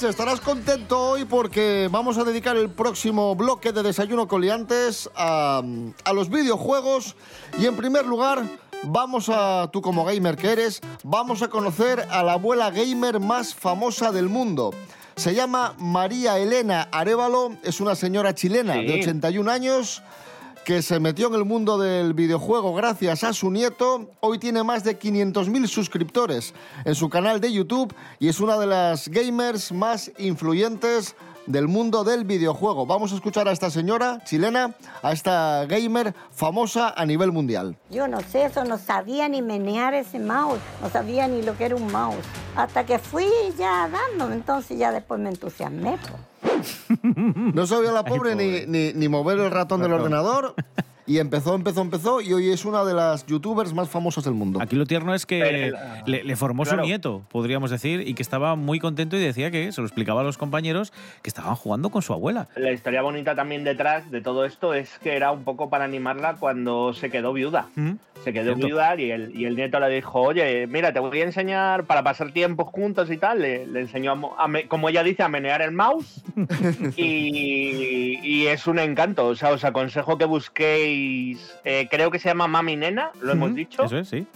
Estarás 0.00 0.40
contento 0.40 0.98
hoy 1.10 1.26
porque 1.26 1.88
vamos 1.90 2.16
a 2.16 2.24
dedicar 2.24 2.56
el 2.56 2.70
próximo 2.70 3.36
bloque 3.36 3.72
de 3.72 3.82
Desayuno 3.82 4.26
con 4.26 4.40
Liantes 4.40 5.08
a, 5.14 5.62
a 6.04 6.12
los 6.14 6.28
videojuegos 6.30 7.14
y 7.58 7.66
en 7.66 7.76
primer 7.76 8.06
lugar 8.06 8.42
vamos 8.84 9.28
a, 9.28 9.68
tú 9.70 9.80
como 9.82 10.04
gamer 10.04 10.36
que 10.36 10.50
eres, 10.50 10.80
vamos 11.04 11.42
a 11.42 11.48
conocer 11.48 12.04
a 12.10 12.22
la 12.24 12.32
abuela 12.32 12.70
gamer 12.70 13.20
más 13.20 13.54
famosa 13.54 14.10
del 14.12 14.28
mundo. 14.28 14.72
Se 15.14 15.34
llama 15.34 15.74
María 15.78 16.38
Elena 16.38 16.88
Arevalo, 16.90 17.52
es 17.62 17.80
una 17.80 17.94
señora 17.94 18.34
chilena 18.34 18.72
Sí. 18.74 18.86
de 18.86 18.94
81 19.00 19.50
años 19.50 20.02
que 20.64 20.82
se 20.82 21.00
metió 21.00 21.28
en 21.28 21.34
el 21.34 21.44
mundo 21.44 21.78
del 21.78 22.14
videojuego 22.14 22.74
gracias 22.74 23.24
a 23.24 23.32
su 23.32 23.50
nieto. 23.50 24.10
Hoy 24.20 24.38
tiene 24.38 24.62
más 24.62 24.84
de 24.84 24.98
500.000 24.98 25.66
suscriptores 25.66 26.54
en 26.84 26.94
su 26.94 27.08
canal 27.08 27.40
de 27.40 27.52
YouTube 27.52 27.94
y 28.20 28.28
es 28.28 28.38
una 28.38 28.58
de 28.58 28.66
las 28.66 29.08
gamers 29.08 29.72
más 29.72 30.12
influyentes 30.18 31.16
del 31.46 31.68
mundo 31.68 32.04
del 32.04 32.24
videojuego. 32.24 32.86
Vamos 32.86 33.12
a 33.12 33.16
escuchar 33.16 33.48
a 33.48 33.52
esta 33.52 33.70
señora 33.70 34.20
chilena, 34.24 34.74
a 35.02 35.12
esta 35.12 35.64
gamer 35.66 36.14
famosa 36.32 36.92
a 36.96 37.04
nivel 37.06 37.32
mundial. 37.32 37.76
Yo 37.90 38.08
no 38.08 38.20
sé 38.20 38.44
eso, 38.44 38.64
no 38.64 38.78
sabía 38.78 39.28
ni 39.28 39.42
menear 39.42 39.94
ese 39.94 40.18
mouse, 40.18 40.60
no 40.80 40.88
sabía 40.90 41.28
ni 41.28 41.42
lo 41.42 41.56
que 41.56 41.64
era 41.66 41.76
un 41.76 41.90
mouse. 41.90 42.24
Hasta 42.56 42.84
que 42.86 42.98
fui 42.98 43.26
ya 43.58 43.88
dándome, 43.88 44.34
entonces 44.34 44.78
ya 44.78 44.92
después 44.92 45.18
me 45.20 45.30
entusiasmé. 45.30 45.98
pues. 45.98 47.54
No 47.54 47.66
sabía 47.66 47.92
la 47.92 48.04
pobre 48.04 48.34
ni, 48.34 48.66
ni- 48.66 48.92
ni 48.92 49.08
mover 49.08 49.38
el 49.38 49.50
ratón 49.50 49.80
del 49.82 49.92
ordenador 49.92 50.54
y 51.06 51.18
empezó, 51.18 51.54
empezó, 51.54 51.80
empezó 51.82 52.20
y 52.20 52.32
hoy 52.32 52.50
es 52.50 52.64
una 52.64 52.84
de 52.84 52.94
las 52.94 53.26
youtubers 53.26 53.72
más 53.74 53.88
famosas 53.88 54.24
del 54.24 54.34
mundo. 54.34 54.60
Aquí 54.62 54.76
lo 54.76 54.86
tierno 54.86 55.14
es 55.14 55.26
que 55.26 55.40
Pero, 55.40 55.76
le, 56.06 56.24
le 56.24 56.36
formó 56.36 56.62
claro. 56.64 56.82
su 56.82 56.86
nieto, 56.86 57.22
podríamos 57.30 57.70
decir, 57.70 58.06
y 58.06 58.14
que 58.14 58.22
estaba 58.22 58.54
muy 58.56 58.78
contento 58.78 59.16
y 59.16 59.20
decía 59.20 59.50
que 59.50 59.72
se 59.72 59.80
lo 59.80 59.86
explicaba 59.86 60.20
a 60.20 60.24
los 60.24 60.38
compañeros 60.38 60.92
que 61.22 61.28
estaban 61.30 61.54
jugando 61.56 61.90
con 61.90 62.02
su 62.02 62.12
abuela. 62.12 62.48
La 62.56 62.72
historia 62.72 63.02
bonita 63.02 63.34
también 63.34 63.64
detrás 63.64 64.10
de 64.10 64.20
todo 64.20 64.44
esto 64.44 64.74
es 64.74 64.98
que 65.00 65.16
era 65.16 65.32
un 65.32 65.44
poco 65.44 65.68
para 65.70 65.84
animarla 65.84 66.34
cuando 66.36 66.92
se 66.94 67.10
quedó 67.10 67.32
viuda. 67.32 67.68
¿Mm? 67.74 67.92
Se 68.24 68.32
quedó 68.32 68.54
Cierto. 68.54 68.66
viuda 68.68 69.00
y 69.00 69.10
el, 69.10 69.36
y 69.36 69.46
el 69.46 69.56
nieto 69.56 69.80
le 69.80 69.88
dijo, 69.88 70.20
oye, 70.20 70.68
mira, 70.68 70.92
te 70.92 71.00
voy 71.00 71.20
a 71.20 71.24
enseñar 71.24 71.84
para 71.86 72.04
pasar 72.04 72.30
tiempos 72.32 72.68
juntos 72.68 73.10
y 73.10 73.16
tal. 73.16 73.40
Le, 73.42 73.66
le 73.66 73.80
enseñó, 73.80 74.12
a 74.38 74.44
a 74.44 74.48
me- 74.48 74.68
como 74.68 74.88
ella 74.88 75.02
dice, 75.02 75.24
a 75.24 75.28
menear 75.28 75.60
el 75.60 75.72
mouse. 75.72 76.22
y, 76.96 78.18
y 78.22 78.46
es 78.46 78.66
un 78.66 78.78
encanto. 78.78 79.26
O 79.26 79.34
sea, 79.34 79.50
os 79.50 79.64
aconsejo 79.64 80.18
que 80.18 80.24
busquéis, 80.24 80.91
eh, 81.64 81.88
creo 81.90 82.10
que 82.10 82.18
se 82.18 82.28
llama 82.28 82.46
Mami 82.46 82.76
Nena, 82.76 83.10
lo 83.20 83.32
hemos 83.32 83.54
dicho. 83.54 83.84
Eso 83.84 83.98
es, 83.98 84.08
sí. 84.08 84.26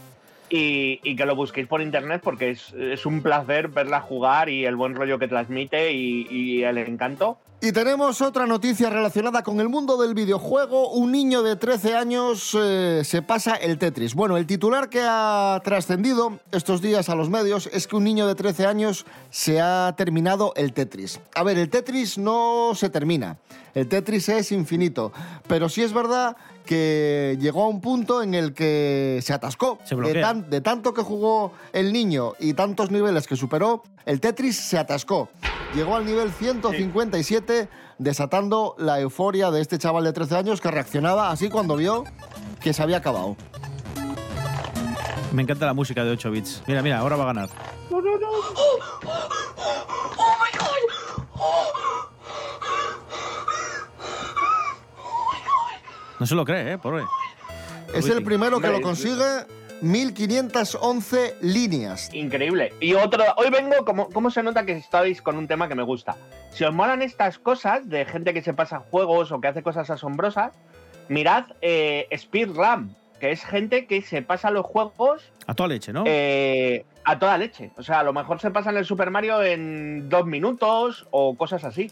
y, 0.51 1.01
y 1.03 1.17
que 1.17 1.27
lo 1.27 1.35
busquéis 1.35 1.67
por 1.67 1.83
internet 1.83 2.21
porque 2.23 2.51
es, 2.51 2.73
es 2.75 3.07
un 3.07 3.23
placer 3.23 3.69
verla 3.69 4.01
jugar 4.01 4.49
y 4.49 4.65
el 4.65 4.77
buen 4.77 4.95
rollo 4.95 5.19
que 5.19 5.29
transmite 5.29 5.93
y, 5.93 6.27
y 6.31 6.63
el 6.63 6.79
encanto. 6.79 7.39
Y 7.59 7.73
tenemos 7.73 8.21
otra 8.21 8.47
noticia 8.47 8.91
relacionada 8.91 9.43
con 9.43 9.61
el 9.61 9.71
mundo 9.71 9.97
del 9.97 10.13
videojuego. 10.13 10.91
Un 10.91 11.11
niño 11.11 11.43
de 11.43 11.57
13 11.57 11.97
años 11.97 12.57
eh, 12.57 13.01
se 13.03 13.23
pasa 13.23 13.55
el 13.55 13.79
Tetris. 13.79 14.15
Bueno, 14.15 14.37
el 14.37 14.47
titular 14.47 14.91
que 14.91 15.01
ha 15.03 15.59
trascendido 15.65 16.39
estos 16.53 16.83
días 16.83 17.09
a 17.09 17.15
los 17.15 17.31
medios 17.31 17.71
es 17.73 17.87
que 17.87 17.97
un 17.97 18.05
niño 18.05 18.27
de 18.27 18.35
13 18.35 18.67
años 18.67 19.07
se 19.31 19.63
ha 19.63 19.95
terminado 19.97 20.53
el 20.55 20.75
Tetris. 20.75 21.19
A 21.35 21.43
ver, 21.45 21.57
el 21.57 21.71
Tetris 21.71 22.19
no 22.19 22.73
se 22.75 22.91
termina. 22.91 23.39
El 23.77 23.89
Tetris 23.89 24.31
es 24.31 24.53
infinito. 24.53 25.13
Pero 25.47 25.69
sí 25.69 25.83
es 25.83 25.93
verdad 25.93 26.35
que 26.65 27.37
llegó 27.39 27.65
a 27.65 27.69
un 27.69 27.83
punto 27.83 28.23
en 28.23 28.33
el 28.35 28.55
que 28.55 29.21
se 29.23 29.35
atascó. 29.35 29.79
Se 29.85 29.95
de, 29.95 30.01
bloquea. 30.01 30.23
tan- 30.23 30.49
de 30.49 30.63
tanto 30.63 30.95
que 30.95 31.03
jugó 31.03 31.53
el 31.75 31.93
niño 31.93 32.33
y 32.41 32.55
tantos 32.55 32.91
niveles 32.91 33.27
que 33.27 33.37
superó, 33.37 33.83
el 34.07 34.19
Tetris 34.19 34.57
se 34.59 34.79
atascó. 34.79 35.29
Llegó 35.75 35.95
al 35.95 36.07
nivel 36.07 36.33
157, 36.33 37.69
desatando 37.99 38.75
la 38.79 38.99
euforia 38.99 39.51
de 39.51 39.61
este 39.61 39.77
chaval 39.79 40.05
de 40.05 40.15
13 40.15 40.37
años 40.37 40.63
que 40.63 40.71
reaccionaba 40.71 41.31
así 41.31 41.51
cuando 41.51 41.77
vio 41.77 42.05
que 42.61 42.73
se 42.73 42.83
había 42.83 42.97
acabado. 42.97 43.37
Me 45.33 45.43
encanta 45.43 45.67
la 45.67 45.75
música 45.75 46.03
de 46.03 46.13
8 46.13 46.31
bits. 46.31 46.63
Mira, 46.67 46.81
mira, 46.81 46.97
ahora 46.99 47.17
va 47.17 47.25
a 47.25 47.27
ganar. 47.27 47.51
No, 47.91 48.01
no, 48.01 48.17
no. 48.19 48.29
Oh, 48.31 48.79
oh 50.17 50.35
my 50.41 50.59
god. 50.59 51.25
Oh. 51.39 52.06
No 56.19 56.27
se 56.27 56.35
lo 56.35 56.45
cree, 56.45 56.73
¿eh? 56.73 56.79
Pobre. 56.79 57.05
Es 57.95 58.09
el 58.09 58.23
primero 58.23 58.61
que 58.61 58.69
lo 58.69 58.81
consigue. 58.81 59.47
1511 59.83 61.37
líneas. 61.43 62.13
Increíble. 62.15 62.73
Y 62.81 62.95
otro, 62.95 63.23
hoy 63.37 63.51
vengo, 63.51 63.85
como, 63.85 64.09
¿cómo 64.09 64.31
se 64.31 64.43
nota 64.43 64.65
que 64.65 64.73
estáis 64.73 65.21
con 65.21 65.37
un 65.37 65.47
tema 65.47 65.69
que 65.69 65.75
me 65.75 65.83
gusta? 65.83 66.17
Si 66.51 66.65
os 66.65 66.73
molan 66.73 67.03
estas 67.03 67.39
cosas 67.39 67.89
de 67.89 68.05
gente 68.07 68.33
que 68.33 68.43
se 68.43 68.55
pasa 68.55 68.79
juegos 68.91 69.33
o 69.33 69.41
que 69.41 69.49
hace 69.49 69.63
cosas 69.63 69.91
asombrosas, 69.91 70.53
mirad 71.09 71.45
eh, 71.61 72.09
Speedrun, 72.17 72.97
que 73.21 73.33
es 73.33 73.45
gente 73.45 73.87
que 73.87 74.01
se 74.03 74.23
pasa 74.23 74.51
los 74.51 74.65
juegos 74.65 75.23
A 75.47 75.55
toda 75.55 75.69
leche, 75.69 75.93
¿no? 75.93 76.05
eh, 76.07 76.85
a 77.05 77.19
toda 77.19 77.37
leche. 77.39 77.71
O 77.77 77.83
sea, 77.83 78.01
a 78.01 78.03
lo 78.03 78.13
mejor 78.13 78.41
se 78.41 78.51
pasan 78.51 78.77
el 78.77 78.85
Super 78.85 79.11
Mario 79.11 79.43
en 79.43 80.09
dos 80.09 80.27
minutos 80.27 81.07
o 81.11 81.37
cosas 81.37 81.65
así. 81.65 81.91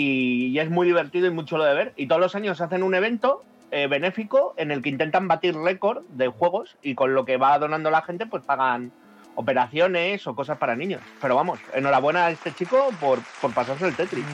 Y, 0.00 0.56
es 0.60 0.70
muy 0.70 0.86
divertido 0.86 1.26
y 1.26 1.30
muy 1.30 1.44
chulo 1.44 1.64
de 1.64 1.74
ver. 1.74 1.92
Y 1.96 2.06
todos 2.06 2.20
los 2.20 2.36
años 2.36 2.60
hacen 2.60 2.84
un 2.84 2.94
evento 2.94 3.42
eh, 3.72 3.88
benéfico 3.88 4.54
en 4.56 4.70
el 4.70 4.80
que 4.80 4.90
intentan 4.90 5.26
batir 5.26 5.56
récord 5.56 6.04
de 6.10 6.28
juegos 6.28 6.76
y 6.82 6.94
con 6.94 7.14
lo 7.14 7.24
que 7.24 7.36
va 7.36 7.58
donando 7.58 7.90
la 7.90 8.02
gente 8.02 8.24
pues 8.26 8.44
pagan 8.44 8.92
operaciones 9.34 10.24
o 10.28 10.36
cosas 10.36 10.56
para 10.58 10.76
niños. 10.76 11.02
Pero 11.20 11.34
vamos, 11.34 11.58
enhorabuena 11.74 12.26
a 12.26 12.30
este 12.30 12.52
chico 12.54 12.90
por, 13.00 13.18
por 13.40 13.52
pasarse 13.52 13.88
el 13.88 13.96
Tetris. 13.96 14.24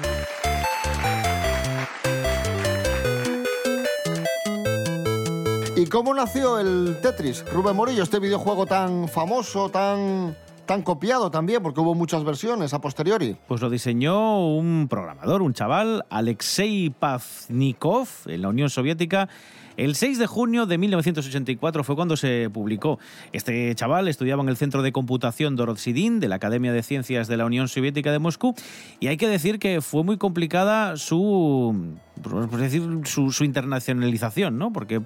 ¿Y 5.76 5.86
cómo 5.86 6.12
nació 6.12 6.58
el 6.58 6.98
Tetris? 7.00 7.42
Rubén 7.50 7.74
Morillo, 7.74 8.02
este 8.02 8.18
videojuego 8.18 8.66
tan 8.66 9.08
famoso, 9.08 9.70
tan, 9.70 10.36
tan 10.66 10.82
copiado 10.82 11.30
también, 11.30 11.62
porque 11.62 11.80
hubo 11.80 11.94
muchas 11.94 12.24
versiones 12.24 12.74
a 12.74 12.80
posteriori. 12.80 13.36
Pues 13.46 13.60
lo 13.60 13.70
diseñó 13.70 14.46
un 14.46 14.86
programador, 14.88 15.42
un 15.42 15.54
chaval, 15.54 16.04
Alexei 16.10 16.90
Pavnikov, 16.90 18.08
en 18.26 18.42
la 18.42 18.48
Unión 18.48 18.70
Soviética. 18.70 19.28
El 19.76 19.96
6 19.96 20.18
de 20.18 20.26
junio 20.28 20.66
de 20.66 20.78
1984 20.78 21.82
fue 21.82 21.96
cuando 21.96 22.16
se 22.16 22.48
publicó. 22.52 23.00
Este 23.32 23.74
chaval 23.74 24.06
estudiaba 24.06 24.40
en 24.42 24.48
el 24.48 24.56
Centro 24.56 24.82
de 24.82 24.92
Computación 24.92 25.56
Dorotsidin 25.56 26.20
de 26.20 26.28
la 26.28 26.36
Academia 26.36 26.72
de 26.72 26.82
Ciencias 26.84 27.26
de 27.26 27.36
la 27.36 27.44
Unión 27.44 27.66
Soviética 27.66 28.12
de 28.12 28.20
Moscú 28.20 28.54
y 29.00 29.08
hay 29.08 29.16
que 29.16 29.28
decir 29.28 29.58
que 29.58 29.80
fue 29.80 30.04
muy 30.04 30.16
complicada 30.16 30.96
su, 30.96 31.96
por 32.22 32.56
decir, 32.56 32.82
su, 33.04 33.44
internacionalización, 33.44 34.58
¿no? 34.58 34.72
Porque 34.72 35.02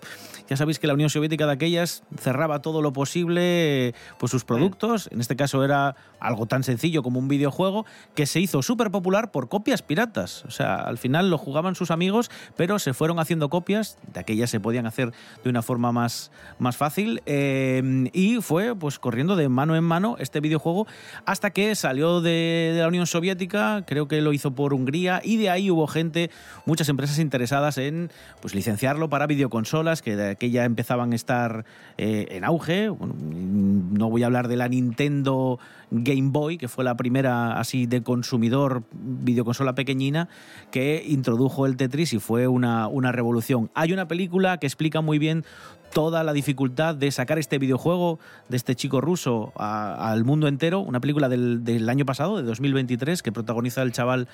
ya 0.48 0.56
sabéis 0.56 0.78
que 0.78 0.86
la 0.86 0.94
Unión 0.94 1.08
Soviética 1.08 1.46
de 1.46 1.52
aquellas 1.52 2.02
cerraba 2.18 2.60
todo 2.60 2.82
lo 2.82 2.92
posible 2.92 3.94
pues 4.18 4.30
sus 4.30 4.44
productos. 4.44 5.08
En 5.10 5.20
este 5.20 5.34
caso 5.34 5.64
era 5.64 5.96
algo 6.20 6.46
tan 6.46 6.62
sencillo 6.62 7.02
como 7.02 7.18
un 7.18 7.28
videojuego 7.28 7.86
que 8.14 8.26
se 8.26 8.40
hizo 8.40 8.62
súper 8.62 8.90
popular 8.90 9.30
por 9.30 9.48
copias 9.48 9.82
piratas. 9.82 10.44
O 10.44 10.50
sea, 10.50 10.76
al 10.76 10.98
final 10.98 11.30
lo 11.30 11.38
jugaban 11.38 11.74
sus 11.74 11.90
amigos, 11.90 12.30
pero 12.56 12.78
se 12.78 12.92
fueron 12.92 13.18
haciendo 13.18 13.48
copias. 13.48 13.96
De 14.12 14.20
aquellas 14.20 14.54
podían 14.60 14.86
hacer 14.86 15.12
de 15.42 15.50
una 15.50 15.62
forma 15.62 15.92
más, 15.92 16.30
más 16.58 16.76
fácil. 16.76 17.22
eh, 17.26 18.10
y 18.12 18.40
fue 18.40 18.74
pues 18.76 18.98
corriendo 18.98 19.36
de 19.36 19.48
mano 19.48 19.76
en 19.76 19.84
mano 19.84 20.16
este 20.18 20.40
videojuego 20.40 20.86
hasta 21.24 21.50
que 21.50 21.74
salió 21.74 22.20
de, 22.20 22.74
la 22.78 22.88
Unión 22.88 23.06
Soviética. 23.06 23.84
Creo 23.86 24.08
que 24.08 24.20
lo 24.20 24.32
hizo 24.32 24.54
por 24.54 24.74
Hungría 24.74 25.20
y 25.22 25.36
de 25.36 25.50
ahí 25.50 25.70
hubo 25.70 25.86
gente, 25.86 26.30
muchas 26.64 26.88
empresas 26.88 27.18
interesadas 27.18 27.78
en 27.78 28.10
pues 28.40 28.54
licenciarlo 28.54 29.08
para 29.08 29.26
videoconsolas 29.26 30.02
que 30.02 30.16
de 30.16 30.30
aquella 30.30 30.64
empezaban 30.64 31.12
a 31.12 31.16
estar 31.16 31.64
eh, 31.96 32.26
en 32.30 32.44
auge. 32.44 32.90
No 32.90 34.10
voy 34.10 34.22
a 34.22 34.26
hablar 34.26 34.48
de 34.48 34.56
la 34.56 34.68
Nintendo 34.68 35.58
Game 35.90 36.30
Boy, 36.30 36.58
que 36.58 36.68
fue 36.68 36.84
la 36.84 36.96
primera 36.96 37.58
así 37.58 37.86
de 37.86 38.02
consumidor 38.02 38.84
videoconsola 38.92 39.74
pequeñina 39.74 40.28
que 40.70 41.04
introdujo 41.06 41.66
el 41.66 41.76
Tetris 41.76 42.12
y 42.12 42.18
fue 42.18 42.46
una, 42.46 42.88
una 42.88 43.12
revolución. 43.12 43.70
Hay 43.74 43.92
una 43.92 44.08
película 44.08 44.47
que 44.56 44.66
explica 44.66 45.00
muy 45.00 45.18
bien 45.18 45.44
toda 45.92 46.22
la 46.24 46.32
dificultad 46.32 46.94
de 46.94 47.10
sacar 47.10 47.38
este 47.38 47.58
videojuego 47.58 48.18
de 48.48 48.56
este 48.56 48.74
chico 48.74 49.00
ruso 49.00 49.52
al 49.56 50.24
mundo 50.24 50.48
entero. 50.48 50.80
Una 50.80 51.00
película 51.00 51.28
del, 51.28 51.64
del 51.64 51.88
año 51.88 52.04
pasado, 52.04 52.36
de 52.36 52.42
2023, 52.42 53.22
que 53.22 53.32
protagoniza 53.32 53.82
el 53.82 53.92
chaval 53.92 54.28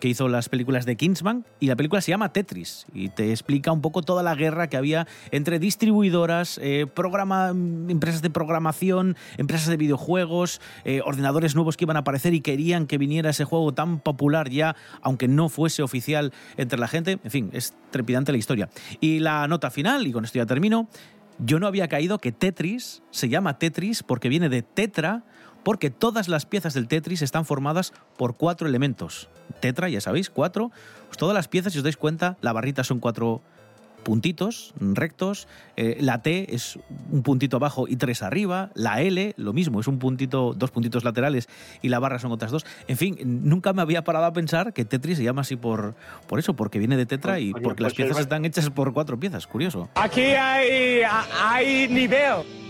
que 0.00 0.08
hizo 0.08 0.28
las 0.28 0.48
películas 0.48 0.84
de 0.86 0.96
Kingsman. 0.96 1.44
Y 1.60 1.66
la 1.66 1.76
película 1.76 2.00
se 2.00 2.10
llama 2.10 2.32
Tetris 2.32 2.86
y 2.92 3.08
te 3.08 3.30
explica 3.30 3.72
un 3.72 3.80
poco 3.80 4.02
toda 4.02 4.22
la 4.22 4.34
guerra 4.34 4.68
que 4.68 4.76
había 4.76 5.06
entre 5.30 5.58
distribuidoras, 5.58 6.58
eh, 6.62 6.86
programa, 6.92 7.48
empresas 7.48 8.22
de 8.22 8.30
programación, 8.30 9.16
empresas 9.38 9.68
de 9.68 9.76
videojuegos, 9.76 10.60
eh, 10.84 11.00
ordenadores 11.04 11.54
nuevos 11.54 11.76
que 11.76 11.84
iban 11.84 11.96
a 11.96 12.00
aparecer 12.00 12.34
y 12.34 12.40
querían 12.40 12.86
que 12.86 12.98
viniera 12.98 13.30
ese 13.30 13.44
juego 13.44 13.72
tan 13.72 13.98
popular 13.98 14.50
ya, 14.50 14.76
aunque 15.00 15.28
no 15.28 15.48
fuese 15.48 15.82
oficial 15.82 16.32
entre 16.56 16.78
la 16.78 16.88
gente. 16.88 17.18
En 17.24 17.30
fin, 17.30 17.50
es 17.52 17.74
trepidante 17.90 18.32
la 18.32 18.38
historia. 18.38 18.68
Y 19.00 19.20
la 19.20 19.46
nota 19.48 19.70
final, 19.70 20.06
y 20.06 20.12
con 20.12 20.24
esto 20.24 20.38
ya 20.38 20.46
termino, 20.46 20.88
yo 21.38 21.58
no 21.58 21.66
había 21.66 21.88
caído 21.88 22.18
que 22.18 22.32
Tetris 22.32 23.02
se 23.10 23.28
llama 23.28 23.58
Tetris 23.58 24.02
porque 24.02 24.28
viene 24.28 24.48
de 24.48 24.62
tetra, 24.62 25.24
porque 25.62 25.90
todas 25.90 26.28
las 26.28 26.46
piezas 26.46 26.74
del 26.74 26.88
Tetris 26.88 27.22
están 27.22 27.44
formadas 27.44 27.92
por 28.16 28.36
cuatro 28.36 28.68
elementos. 28.68 29.28
Tetra, 29.60 29.88
ya 29.88 30.00
sabéis, 30.00 30.30
cuatro. 30.30 30.70
Pues 31.06 31.18
todas 31.18 31.34
las 31.34 31.48
piezas, 31.48 31.72
si 31.72 31.78
os 31.78 31.84
dais 31.84 31.96
cuenta, 31.96 32.36
la 32.40 32.52
barrita 32.52 32.84
son 32.84 33.00
cuatro 33.00 33.42
puntitos 34.04 34.72
rectos, 34.78 35.48
eh, 35.76 35.96
la 36.00 36.22
T 36.22 36.54
es 36.54 36.78
un 37.10 37.22
puntito 37.22 37.56
abajo 37.56 37.86
y 37.88 37.96
tres 37.96 38.22
arriba, 38.22 38.70
la 38.74 39.00
L 39.02 39.34
lo 39.36 39.52
mismo, 39.52 39.80
es 39.80 39.88
un 39.88 39.98
puntito, 39.98 40.54
dos 40.54 40.70
puntitos 40.70 41.02
laterales 41.04 41.48
y 41.82 41.88
la 41.88 41.98
barra 41.98 42.18
son 42.18 42.30
otras 42.30 42.52
dos. 42.52 42.64
En 42.86 42.96
fin, 42.96 43.16
nunca 43.24 43.72
me 43.72 43.82
había 43.82 44.04
parado 44.04 44.26
a 44.26 44.32
pensar 44.32 44.72
que 44.72 44.84
Tetris 44.84 45.18
se 45.18 45.24
llama 45.24 45.40
así 45.40 45.56
por, 45.56 45.94
por 46.28 46.38
eso, 46.38 46.54
porque 46.54 46.78
viene 46.78 46.96
de 46.96 47.06
tetra 47.06 47.40
y 47.40 47.52
porque 47.52 47.82
las 47.82 47.92
pues 47.92 47.96
piezas 47.96 48.16
es- 48.18 48.22
están 48.22 48.44
hechas 48.44 48.70
por 48.70 48.92
cuatro 48.92 49.18
piezas, 49.18 49.46
curioso. 49.46 49.88
Aquí 49.96 50.20
hay, 50.22 51.00
hay 51.42 51.88
nivel. 51.88 52.63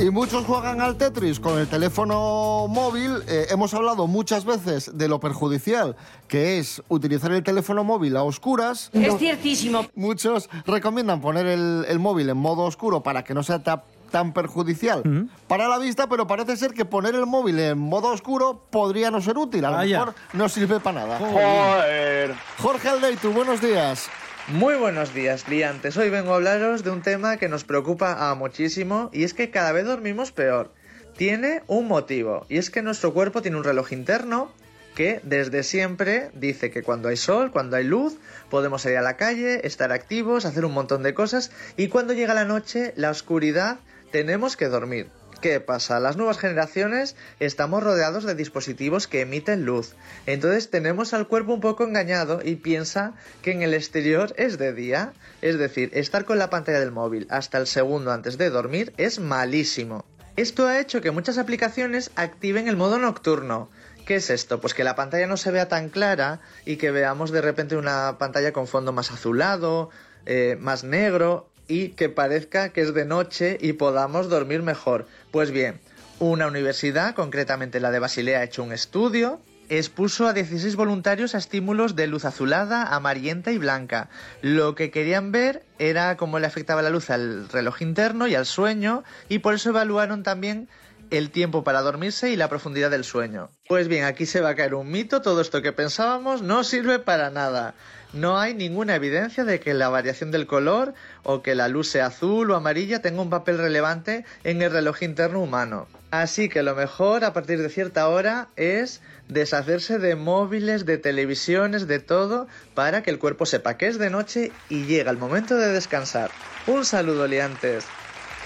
Y 0.00 0.10
muchos 0.10 0.44
juegan 0.44 0.80
al 0.80 0.96
Tetris 0.96 1.40
con 1.40 1.58
el 1.58 1.66
teléfono 1.66 2.66
móvil. 2.68 3.20
Eh, 3.26 3.46
hemos 3.50 3.74
hablado 3.74 4.06
muchas 4.06 4.44
veces 4.44 4.96
de 4.96 5.08
lo 5.08 5.18
perjudicial 5.18 5.96
que 6.28 6.58
es 6.58 6.80
utilizar 6.88 7.32
el 7.32 7.42
teléfono 7.42 7.82
móvil 7.82 8.16
a 8.16 8.22
oscuras. 8.22 8.90
Es 8.92 9.16
ciertísimo. 9.18 9.86
Muchos 9.96 10.48
recomiendan 10.66 11.20
poner 11.20 11.46
el, 11.46 11.84
el 11.88 11.98
móvil 11.98 12.28
en 12.28 12.36
modo 12.36 12.62
oscuro 12.62 13.02
para 13.02 13.24
que 13.24 13.34
no 13.34 13.42
sea 13.42 13.58
ta- 13.64 13.82
tan 14.12 14.32
perjudicial 14.32 15.02
para 15.48 15.66
la 15.68 15.78
vista, 15.78 16.08
pero 16.08 16.26
parece 16.28 16.56
ser 16.56 16.72
que 16.72 16.84
poner 16.84 17.14
el 17.16 17.26
móvil 17.26 17.58
en 17.58 17.76
modo 17.78 18.08
oscuro 18.08 18.62
podría 18.70 19.10
no 19.10 19.20
ser 19.20 19.36
útil. 19.36 19.64
A 19.64 19.70
lo 19.70 19.76
Vaya. 19.78 19.98
mejor 19.98 20.14
no 20.32 20.48
sirve 20.48 20.78
para 20.78 21.00
nada. 21.06 21.18
Joder. 21.18 22.34
Jorge 22.62 22.88
Aldeitu, 22.88 23.32
buenos 23.32 23.60
días. 23.60 24.08
Muy 24.50 24.76
buenos 24.76 25.12
días, 25.12 25.46
liantes. 25.46 25.98
Hoy 25.98 26.08
vengo 26.08 26.32
a 26.32 26.36
hablaros 26.36 26.82
de 26.82 26.88
un 26.88 27.02
tema 27.02 27.36
que 27.36 27.50
nos 27.50 27.64
preocupa 27.64 28.30
a 28.30 28.34
muchísimo 28.34 29.10
y 29.12 29.24
es 29.24 29.34
que 29.34 29.50
cada 29.50 29.72
vez 29.72 29.84
dormimos 29.84 30.32
peor. 30.32 30.72
Tiene 31.18 31.62
un 31.66 31.86
motivo 31.86 32.46
y 32.48 32.56
es 32.56 32.70
que 32.70 32.80
nuestro 32.80 33.12
cuerpo 33.12 33.42
tiene 33.42 33.58
un 33.58 33.64
reloj 33.64 33.92
interno 33.92 34.50
que 34.94 35.20
desde 35.22 35.62
siempre 35.62 36.30
dice 36.32 36.70
que 36.70 36.82
cuando 36.82 37.10
hay 37.10 37.18
sol, 37.18 37.50
cuando 37.50 37.76
hay 37.76 37.84
luz, 37.84 38.16
podemos 38.48 38.80
salir 38.80 38.96
a 38.96 39.02
la 39.02 39.18
calle, 39.18 39.66
estar 39.66 39.92
activos, 39.92 40.46
hacer 40.46 40.64
un 40.64 40.72
montón 40.72 41.02
de 41.02 41.12
cosas 41.12 41.50
y 41.76 41.88
cuando 41.88 42.14
llega 42.14 42.32
la 42.32 42.46
noche, 42.46 42.94
la 42.96 43.10
oscuridad, 43.10 43.80
tenemos 44.12 44.56
que 44.56 44.68
dormir. 44.68 45.10
¿Qué 45.40 45.60
pasa? 45.60 46.00
Las 46.00 46.16
nuevas 46.16 46.38
generaciones 46.38 47.14
estamos 47.38 47.80
rodeados 47.80 48.24
de 48.24 48.34
dispositivos 48.34 49.06
que 49.06 49.20
emiten 49.20 49.64
luz. 49.64 49.94
Entonces 50.26 50.68
tenemos 50.68 51.14
al 51.14 51.28
cuerpo 51.28 51.54
un 51.54 51.60
poco 51.60 51.84
engañado 51.84 52.40
y 52.42 52.56
piensa 52.56 53.12
que 53.40 53.52
en 53.52 53.62
el 53.62 53.72
exterior 53.72 54.34
es 54.36 54.58
de 54.58 54.72
día. 54.72 55.12
Es 55.40 55.56
decir, 55.56 55.90
estar 55.92 56.24
con 56.24 56.38
la 56.38 56.50
pantalla 56.50 56.80
del 56.80 56.90
móvil 56.90 57.28
hasta 57.30 57.58
el 57.58 57.68
segundo 57.68 58.10
antes 58.10 58.36
de 58.36 58.50
dormir 58.50 58.92
es 58.96 59.20
malísimo. 59.20 60.04
Esto 60.34 60.66
ha 60.66 60.80
hecho 60.80 61.00
que 61.00 61.12
muchas 61.12 61.38
aplicaciones 61.38 62.10
activen 62.16 62.66
el 62.66 62.76
modo 62.76 62.98
nocturno. 62.98 63.70
¿Qué 64.06 64.16
es 64.16 64.30
esto? 64.30 64.60
Pues 64.60 64.74
que 64.74 64.82
la 64.82 64.96
pantalla 64.96 65.28
no 65.28 65.36
se 65.36 65.52
vea 65.52 65.68
tan 65.68 65.88
clara 65.88 66.40
y 66.64 66.78
que 66.78 66.90
veamos 66.90 67.30
de 67.30 67.42
repente 67.42 67.76
una 67.76 68.18
pantalla 68.18 68.52
con 68.52 68.66
fondo 68.66 68.92
más 68.92 69.12
azulado, 69.12 69.90
eh, 70.26 70.56
más 70.58 70.82
negro 70.82 71.47
y 71.68 71.90
que 71.90 72.08
parezca 72.08 72.70
que 72.70 72.80
es 72.80 72.94
de 72.94 73.04
noche 73.04 73.58
y 73.60 73.74
podamos 73.74 74.28
dormir 74.28 74.62
mejor. 74.62 75.06
Pues 75.30 75.50
bien, 75.50 75.78
una 76.18 76.48
universidad, 76.48 77.14
concretamente 77.14 77.78
la 77.78 77.90
de 77.90 78.00
Basilea, 78.00 78.40
ha 78.40 78.44
hecho 78.44 78.64
un 78.64 78.72
estudio 78.72 79.40
expuso 79.68 80.26
a 80.26 80.32
16 80.32 80.76
voluntarios 80.76 81.34
a 81.34 81.38
estímulos 81.38 81.94
de 81.94 82.06
luz 82.06 82.24
azulada, 82.24 82.94
amarillenta 82.94 83.52
y 83.52 83.58
blanca. 83.58 84.08
Lo 84.40 84.74
que 84.74 84.90
querían 84.90 85.30
ver 85.30 85.62
era 85.78 86.16
cómo 86.16 86.38
le 86.38 86.46
afectaba 86.46 86.82
la 86.82 86.90
luz 86.90 87.10
al 87.10 87.48
reloj 87.48 87.82
interno 87.82 88.26
y 88.26 88.34
al 88.34 88.46
sueño 88.46 89.04
y 89.28 89.40
por 89.40 89.54
eso 89.54 89.70
evaluaron 89.70 90.22
también 90.22 90.68
el 91.10 91.30
tiempo 91.30 91.64
para 91.64 91.82
dormirse 91.82 92.30
y 92.30 92.36
la 92.36 92.48
profundidad 92.48 92.90
del 92.90 93.04
sueño. 93.04 93.50
Pues 93.68 93.88
bien, 93.88 94.04
aquí 94.04 94.26
se 94.26 94.40
va 94.40 94.50
a 94.50 94.54
caer 94.54 94.74
un 94.74 94.90
mito, 94.90 95.22
todo 95.22 95.40
esto 95.40 95.62
que 95.62 95.72
pensábamos 95.72 96.42
no 96.42 96.64
sirve 96.64 96.98
para 96.98 97.30
nada. 97.30 97.74
No 98.12 98.38
hay 98.38 98.54
ninguna 98.54 98.94
evidencia 98.94 99.44
de 99.44 99.60
que 99.60 99.74
la 99.74 99.90
variación 99.90 100.30
del 100.30 100.46
color 100.46 100.94
o 101.24 101.42
que 101.42 101.54
la 101.54 101.68
luz 101.68 101.88
sea 101.88 102.06
azul 102.06 102.50
o 102.50 102.56
amarilla 102.56 103.02
tenga 103.02 103.20
un 103.20 103.28
papel 103.28 103.58
relevante 103.58 104.24
en 104.44 104.62
el 104.62 104.70
reloj 104.70 105.02
interno 105.02 105.40
humano. 105.40 105.86
Así 106.10 106.48
que 106.48 106.62
lo 106.62 106.74
mejor 106.74 107.24
a 107.24 107.34
partir 107.34 107.60
de 107.60 107.68
cierta 107.68 108.08
hora 108.08 108.48
es 108.56 109.02
deshacerse 109.28 109.98
de 109.98 110.16
móviles, 110.16 110.86
de 110.86 110.96
televisiones, 110.96 111.86
de 111.86 111.98
todo, 111.98 112.48
para 112.74 113.02
que 113.02 113.10
el 113.10 113.18
cuerpo 113.18 113.44
sepa 113.44 113.76
que 113.76 113.88
es 113.88 113.98
de 113.98 114.08
noche 114.08 114.52
y 114.70 114.86
llega 114.86 115.10
el 115.10 115.18
momento 115.18 115.56
de 115.56 115.68
descansar. 115.68 116.30
Un 116.66 116.86
saludo, 116.86 117.26
liantes. 117.26 117.84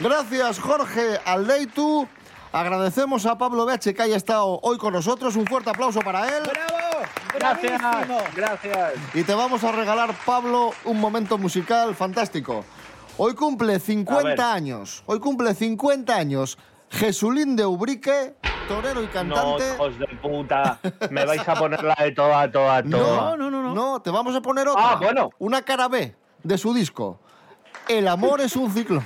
Gracias, 0.00 0.58
Jorge 0.58 1.20
Aldeitu. 1.24 2.08
Agradecemos 2.52 3.24
a 3.24 3.38
Pablo 3.38 3.64
Beche 3.64 3.94
que 3.94 4.02
haya 4.02 4.16
estado 4.16 4.58
hoy 4.62 4.76
con 4.76 4.92
nosotros. 4.92 5.36
Un 5.36 5.46
fuerte 5.46 5.70
aplauso 5.70 6.00
para 6.00 6.36
él. 6.36 6.42
Gracias, 7.38 7.80
gracias. 8.36 8.92
Y 9.14 9.22
te 9.24 9.34
vamos 9.34 9.64
a 9.64 9.72
regalar, 9.72 10.14
Pablo, 10.26 10.72
un 10.84 11.00
momento 11.00 11.38
musical 11.38 11.94
fantástico. 11.94 12.64
Hoy 13.16 13.34
cumple 13.34 13.72
A 13.72 13.76
ver. 13.76 13.80
50 13.80 14.52
años. 14.52 15.02
Hoy 15.06 15.18
cumple 15.18 15.54
50 15.54 16.14
años. 16.14 16.58
Jesulín 16.90 17.56
de 17.56 17.64
Ubrique, 17.64 18.34
torero 18.68 19.02
y 19.02 19.06
No, 19.06 19.12
cantante. 19.12 19.72
hijos 19.74 19.98
de 19.98 20.06
puta. 20.20 20.78
Me 21.10 21.24
vais 21.24 21.48
a 21.48 21.54
poner 21.54 21.82
la 21.82 21.94
de 21.94 22.12
toda, 22.12 22.50
toda, 22.52 22.82
toda. 22.82 23.34
no, 23.34 23.50
no, 23.50 23.50
no. 23.50 23.74
No, 23.74 24.02
te 24.02 24.10
vamos 24.10 24.36
a 24.36 24.42
poner 24.42 24.68
otra. 24.68 24.90
Ah, 24.92 24.96
bueno. 24.96 25.30
Una 25.38 25.62
cara 25.62 25.88
B 25.88 26.14
de 26.42 26.58
su 26.58 26.74
disco. 26.74 27.18
El 27.88 28.08
amor 28.08 28.42
es 28.42 28.56
un 28.56 28.70
ciclón. 28.70 29.02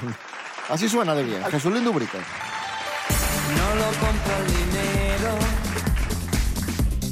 Así 0.68 0.88
suena 0.88 1.14
de 1.14 1.22
bien. 1.22 1.44
Jesulín 1.44 1.84
de 1.84 1.90
Ubrique. 1.90 2.18
No 3.76 3.82
lo 3.82 3.98
compra 3.98 4.38
el 4.38 4.46
dinero, 4.46 5.32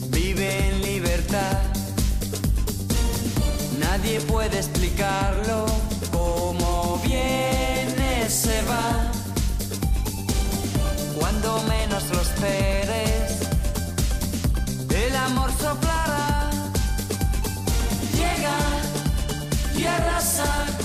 vive 0.08 0.68
en 0.68 0.82
libertad. 0.82 1.58
Nadie 3.78 4.18
puede 4.20 4.60
explicarlo, 4.60 5.66
como 6.10 7.02
viene 7.04 8.30
se 8.30 8.62
va. 8.62 9.12
Cuando 11.18 11.62
menos 11.64 12.02
lo 12.10 12.20
esperes, 12.22 13.42
el 14.88 15.16
amor 15.16 15.50
soplará. 15.60 16.50
Llega 18.14 18.56
y 19.76 19.84
arrasa 19.84 20.83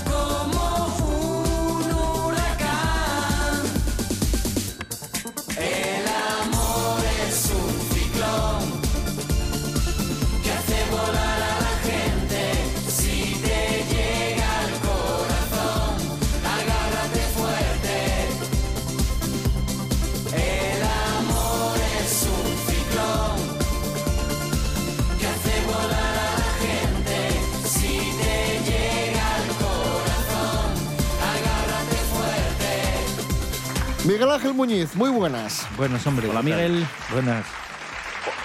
Miguel 34.10 34.28
Ángel 34.32 34.54
Muñiz, 34.54 34.96
muy 34.96 35.08
buenas. 35.08 35.68
Buenas, 35.76 36.04
hombre. 36.04 36.28
Hola, 36.28 36.42
Miguel. 36.42 36.84
Buenas. 37.12 37.46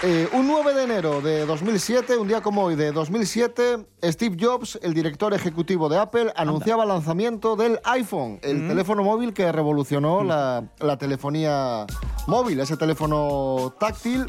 Eh, 0.04 0.28
un 0.32 0.46
9 0.46 0.74
de 0.74 0.84
enero 0.84 1.20
de 1.20 1.44
2007, 1.44 2.16
un 2.18 2.28
día 2.28 2.40
como 2.40 2.62
hoy 2.62 2.76
de 2.76 2.92
2007, 2.92 3.84
Steve 4.04 4.36
Jobs, 4.40 4.78
el 4.80 4.94
director 4.94 5.34
ejecutivo 5.34 5.88
de 5.88 5.98
Apple, 5.98 6.32
anunciaba 6.36 6.84
el 6.84 6.90
lanzamiento 6.90 7.56
del 7.56 7.80
iPhone, 7.82 8.38
el 8.42 8.62
Mm. 8.62 8.68
teléfono 8.68 9.02
móvil 9.02 9.34
que 9.34 9.50
revolucionó 9.50 10.22
la, 10.22 10.62
la 10.78 10.98
telefonía 10.98 11.84
móvil, 12.28 12.60
ese 12.60 12.76
teléfono 12.76 13.74
táctil, 13.80 14.24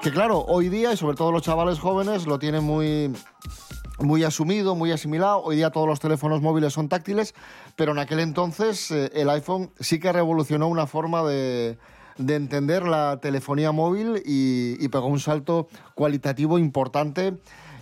que 0.00 0.10
claro, 0.10 0.38
hoy 0.48 0.70
día, 0.70 0.90
y 0.94 0.96
sobre 0.96 1.18
todo 1.18 1.32
los 1.32 1.42
chavales 1.42 1.78
jóvenes, 1.80 2.26
lo 2.26 2.38
tienen 2.38 2.64
muy, 2.64 3.12
muy 4.02 4.24
asumido, 4.24 4.74
muy 4.74 4.92
asimilado. 4.92 5.42
Hoy 5.42 5.56
día 5.56 5.70
todos 5.70 5.86
los 5.86 6.00
teléfonos 6.00 6.42
móviles 6.42 6.72
son 6.72 6.88
táctiles, 6.88 7.34
pero 7.76 7.92
en 7.92 7.98
aquel 7.98 8.20
entonces 8.20 8.90
eh, 8.90 9.10
el 9.14 9.30
iPhone 9.30 9.70
sí 9.80 9.98
que 9.98 10.12
revolucionó 10.12 10.68
una 10.68 10.86
forma 10.86 11.22
de, 11.22 11.78
de 12.18 12.34
entender 12.34 12.84
la 12.84 13.18
telefonía 13.20 13.72
móvil 13.72 14.22
y, 14.24 14.76
y 14.84 14.88
pegó 14.88 15.06
un 15.06 15.20
salto 15.20 15.68
cualitativo 15.94 16.58
importante 16.58 17.34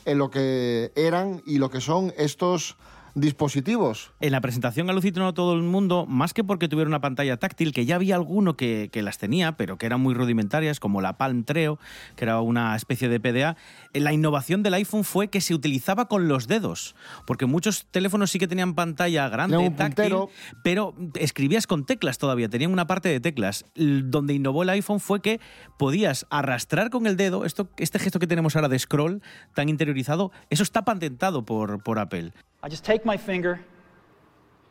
en 0.05 0.19
lo 0.19 0.31
que 0.31 0.93
eran 0.95 1.43
y 1.47 1.59
lo 1.59 1.71
que 1.71 1.81
son 1.81 2.13
estos 2.17 2.77
dispositivos. 3.21 4.13
En 4.21 4.33
la 4.33 4.41
presentación 4.41 4.91
alucinó 4.91 5.35
todo 5.35 5.55
el 5.55 5.63
mundo, 5.63 6.07
más 6.07 6.35
que 6.35 6.45
porque 6.45 6.69
tuviera 6.69 6.89
una 6.89 7.01
pantalla 7.01 7.37
táctil, 7.37 7.73
que 7.73 7.85
ya 7.85 7.97
había 7.97 8.15
alguno 8.15 8.57
que, 8.57 8.89
que 8.93 9.03
las 9.03 9.19
tenía, 9.19 9.53
pero 9.53 9.79
que 9.79 9.87
eran 9.87 10.01
muy 10.01 10.15
rudimentarias, 10.15 10.81
como 10.81 11.01
la 11.01 11.17
Palm 11.17 11.45
Treo, 11.45 11.79
que 12.17 12.25
era 12.25 12.41
una 12.41 12.75
especie 12.77 13.09
de 13.09 13.21
PDA. 13.21 13.57
Eh, 13.93 14.01
La 14.01 14.13
innovación 14.13 14.63
del 14.63 14.75
iPhone 14.75 15.05
fue 15.05 15.29
que 15.29 15.41
se 15.41 15.55
utilizaba 15.55 16.09
con 16.09 16.29
los 16.29 16.49
dedos, 16.49 16.95
porque 17.27 17.47
muchos 17.47 17.87
teléfonos 17.91 18.31
sí 18.31 18.39
que 18.39 18.49
tenían 18.49 18.75
pantalla 18.75 19.29
grande, 19.29 19.57
un 19.57 19.77
táctil, 19.77 20.15
pero 20.63 20.95
escribías 21.15 21.67
con 21.67 21.85
teclas 21.85 22.19
todavía, 22.19 22.49
tenían 22.49 22.73
una 22.73 22.87
parte 22.87 23.09
de 23.09 23.21
teclas. 23.21 23.65
Donde 23.75 24.35
innovó 24.35 24.63
el 24.63 24.71
iPhone 24.71 25.01
fue 25.01 25.21
que 25.21 25.41
podías 25.79 26.27
arrastrar 26.31 26.91
con 26.91 27.07
el 27.07 27.17
dedo, 27.17 27.45
esto, 27.45 27.69
este 27.77 27.99
gesto 27.99 28.19
que 28.19 28.27
tenemos 28.27 28.57
ahora 28.57 28.69
de 28.69 28.79
scroll 28.79 29.23
tan 29.55 29.69
interiorizado, 29.69 30.33
eso 30.51 30.63
está 30.63 30.85
patentado 30.85 31.45
por, 31.45 31.83
por 31.83 31.99
Apple. 31.99 32.33
I 32.63 32.69
just 32.69 32.85
take 32.85 33.03
my 33.05 33.17
finger 33.17 33.61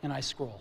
and 0.02 0.16
I 0.16 0.22
scroll. 0.22 0.60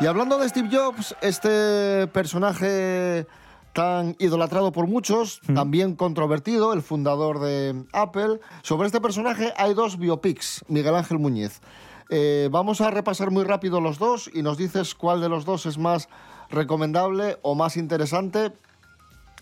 Y 0.00 0.06
hablando 0.06 0.38
de 0.38 0.48
Steve 0.48 0.68
Jobs, 0.70 1.14
este 1.20 2.06
personaje 2.08 3.26
tan 3.72 4.16
idolatrado 4.18 4.72
por 4.72 4.86
muchos, 4.86 5.40
también 5.54 5.96
controvertido, 5.96 6.72
el 6.72 6.82
fundador 6.82 7.40
de 7.40 7.84
Apple, 7.92 8.40
sobre 8.62 8.86
este 8.86 9.00
personaje 9.00 9.52
hay 9.56 9.74
dos 9.74 9.98
biopics, 9.98 10.64
Miguel 10.68 10.94
Ángel 10.94 11.18
Muñiz. 11.18 11.60
Eh, 12.10 12.48
vamos 12.50 12.80
a 12.80 12.90
repasar 12.90 13.30
muy 13.30 13.44
rápido 13.44 13.80
los 13.80 13.98
dos 13.98 14.30
y 14.32 14.42
nos 14.42 14.58
dices 14.58 14.94
cuál 14.94 15.20
de 15.20 15.28
los 15.28 15.44
dos 15.44 15.66
es 15.66 15.78
más 15.78 16.08
recomendable 16.50 17.38
o 17.42 17.54
más 17.54 17.76
interesante 17.76 18.52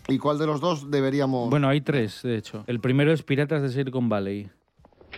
y 0.07 0.17
cuál 0.17 0.39
de 0.39 0.47
los 0.47 0.61
dos 0.61 0.89
deberíamos... 0.89 1.49
Bueno, 1.49 1.67
hay 1.67 1.81
tres, 1.81 2.21
de 2.23 2.37
hecho. 2.37 2.63
El 2.67 2.79
primero 2.79 3.11
es 3.11 3.21
Piratas 3.21 3.61
de 3.61 3.69
Silicon 3.69 4.09
Valley. 4.09 4.49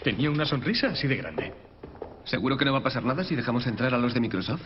Tenía 0.04 0.30
una 0.30 0.46
sonrisa 0.46 0.88
así 0.88 1.08
de 1.08 1.18
grande. 1.18 1.54
¿Seguro 2.26 2.58
que 2.58 2.66
no 2.66 2.74
va 2.74 2.80
a 2.80 2.84
pasar 2.84 3.04
nada 3.04 3.24
si 3.24 3.36
dejamos 3.36 3.68
entrar 3.68 3.94
a 3.94 3.98
los 3.98 4.14
de 4.14 4.20
Microsoft? 4.20 4.64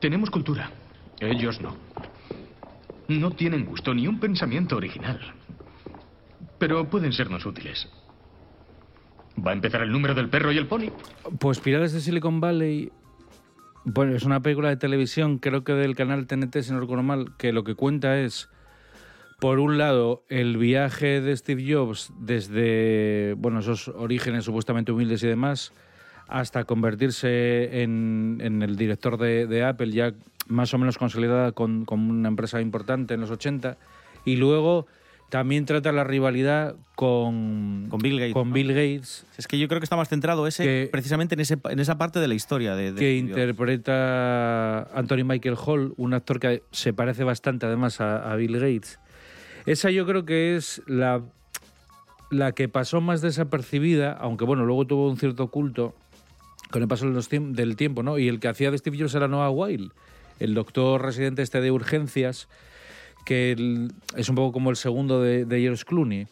Tenemos 0.00 0.30
cultura. 0.30 0.70
Ellos 1.20 1.60
no. 1.60 1.76
No 3.08 3.30
tienen 3.32 3.66
gusto 3.66 3.92
ni 3.92 4.06
un 4.06 4.18
pensamiento 4.18 4.76
original. 4.76 5.18
Pero 6.58 6.88
pueden 6.88 7.12
sernos 7.12 7.44
útiles. 7.44 7.88
¿Va 9.44 9.50
a 9.50 9.54
empezar 9.54 9.82
el 9.82 9.92
número 9.92 10.14
del 10.14 10.28
perro 10.28 10.52
y 10.52 10.58
el 10.58 10.66
pony? 10.66 10.90
Pues 11.38 11.60
Piratas 11.60 11.92
de 11.92 12.00
Silicon 12.00 12.40
Valley, 12.40 12.92
bueno, 13.84 14.14
es 14.14 14.24
una 14.24 14.40
película 14.40 14.68
de 14.68 14.76
televisión, 14.76 15.38
creo 15.38 15.64
que 15.64 15.72
del 15.72 15.96
canal 15.96 16.26
TNT, 16.26 16.60
si 16.60 16.72
no 16.72 16.80
recuerdo 16.80 17.02
mal, 17.02 17.36
que 17.38 17.52
lo 17.52 17.64
que 17.64 17.74
cuenta 17.74 18.18
es, 18.18 18.50
por 19.40 19.58
un 19.58 19.78
lado, 19.78 20.22
el 20.28 20.58
viaje 20.58 21.20
de 21.20 21.36
Steve 21.36 21.64
Jobs 21.72 22.12
desde, 22.18 23.34
bueno, 23.38 23.60
esos 23.60 23.88
orígenes 23.88 24.44
supuestamente 24.44 24.92
humildes 24.92 25.22
y 25.22 25.26
demás, 25.26 25.72
hasta 26.28 26.64
convertirse 26.64 27.82
en, 27.82 28.38
en 28.42 28.62
el 28.62 28.76
director 28.76 29.16
de, 29.16 29.46
de 29.46 29.64
Apple, 29.64 29.90
ya 29.90 30.12
más 30.46 30.72
o 30.74 30.78
menos 30.78 30.98
consolidada 30.98 31.52
con, 31.52 31.84
con 31.84 32.10
una 32.10 32.28
empresa 32.28 32.60
importante 32.60 33.14
en 33.14 33.20
los 33.20 33.30
80, 33.30 33.78
y 34.24 34.36
luego 34.36 34.86
también 35.30 35.64
trata 35.64 35.92
la 35.92 36.04
rivalidad 36.04 36.76
con, 36.94 37.86
con 37.88 38.00
Bill 38.00 38.18
Gates. 38.18 38.34
Con 38.34 38.52
Bill 38.52 38.68
Gates 38.68 39.24
Es 39.38 39.46
que 39.46 39.58
yo 39.58 39.68
creo 39.68 39.80
que 39.80 39.84
está 39.84 39.96
más 39.96 40.08
centrado 40.08 40.46
ese, 40.46 40.88
precisamente 40.92 41.34
en, 41.34 41.40
ese, 41.40 41.56
en 41.70 41.78
esa 41.78 41.96
parte 41.96 42.18
de 42.18 42.28
la 42.28 42.34
historia 42.34 42.74
de, 42.74 42.92
de 42.92 43.00
que 43.00 43.16
Steve 43.16 43.16
interpreta 43.16 44.82
Anthony 44.92 45.24
Michael 45.24 45.56
Hall, 45.56 45.94
un 45.96 46.14
actor 46.14 46.40
que 46.40 46.62
se 46.72 46.92
parece 46.92 47.24
bastante 47.24 47.66
además 47.66 48.00
a, 48.00 48.30
a 48.30 48.36
Bill 48.36 48.58
Gates. 48.58 48.98
Esa 49.66 49.90
yo 49.90 50.06
creo 50.06 50.24
que 50.24 50.56
es 50.56 50.82
la, 50.86 51.22
la 52.30 52.52
que 52.52 52.68
pasó 52.68 53.00
más 53.00 53.20
desapercibida, 53.20 54.12
aunque 54.12 54.44
bueno, 54.44 54.64
luego 54.64 54.86
tuvo 54.86 55.08
un 55.08 55.16
cierto 55.16 55.48
culto 55.48 55.94
con 56.70 56.82
el 56.82 56.88
paso 56.88 57.10
del 57.10 57.76
tiempo, 57.76 58.02
¿no? 58.02 58.18
Y 58.18 58.28
el 58.28 58.40
que 58.40 58.48
hacía 58.48 58.70
de 58.70 58.78
Steve 58.78 58.98
Jobs 58.98 59.14
era 59.14 59.28
Noah 59.28 59.50
Weil, 59.50 59.92
el 60.38 60.54
doctor 60.54 61.02
residente 61.02 61.42
este 61.42 61.60
de 61.60 61.70
urgencias, 61.70 62.48
que 63.24 63.88
es 64.16 64.28
un 64.28 64.34
poco 64.34 64.52
como 64.52 64.70
el 64.70 64.76
segundo 64.76 65.20
de, 65.20 65.44
de 65.44 65.60
George 65.60 65.84
Clooney. 65.84 66.26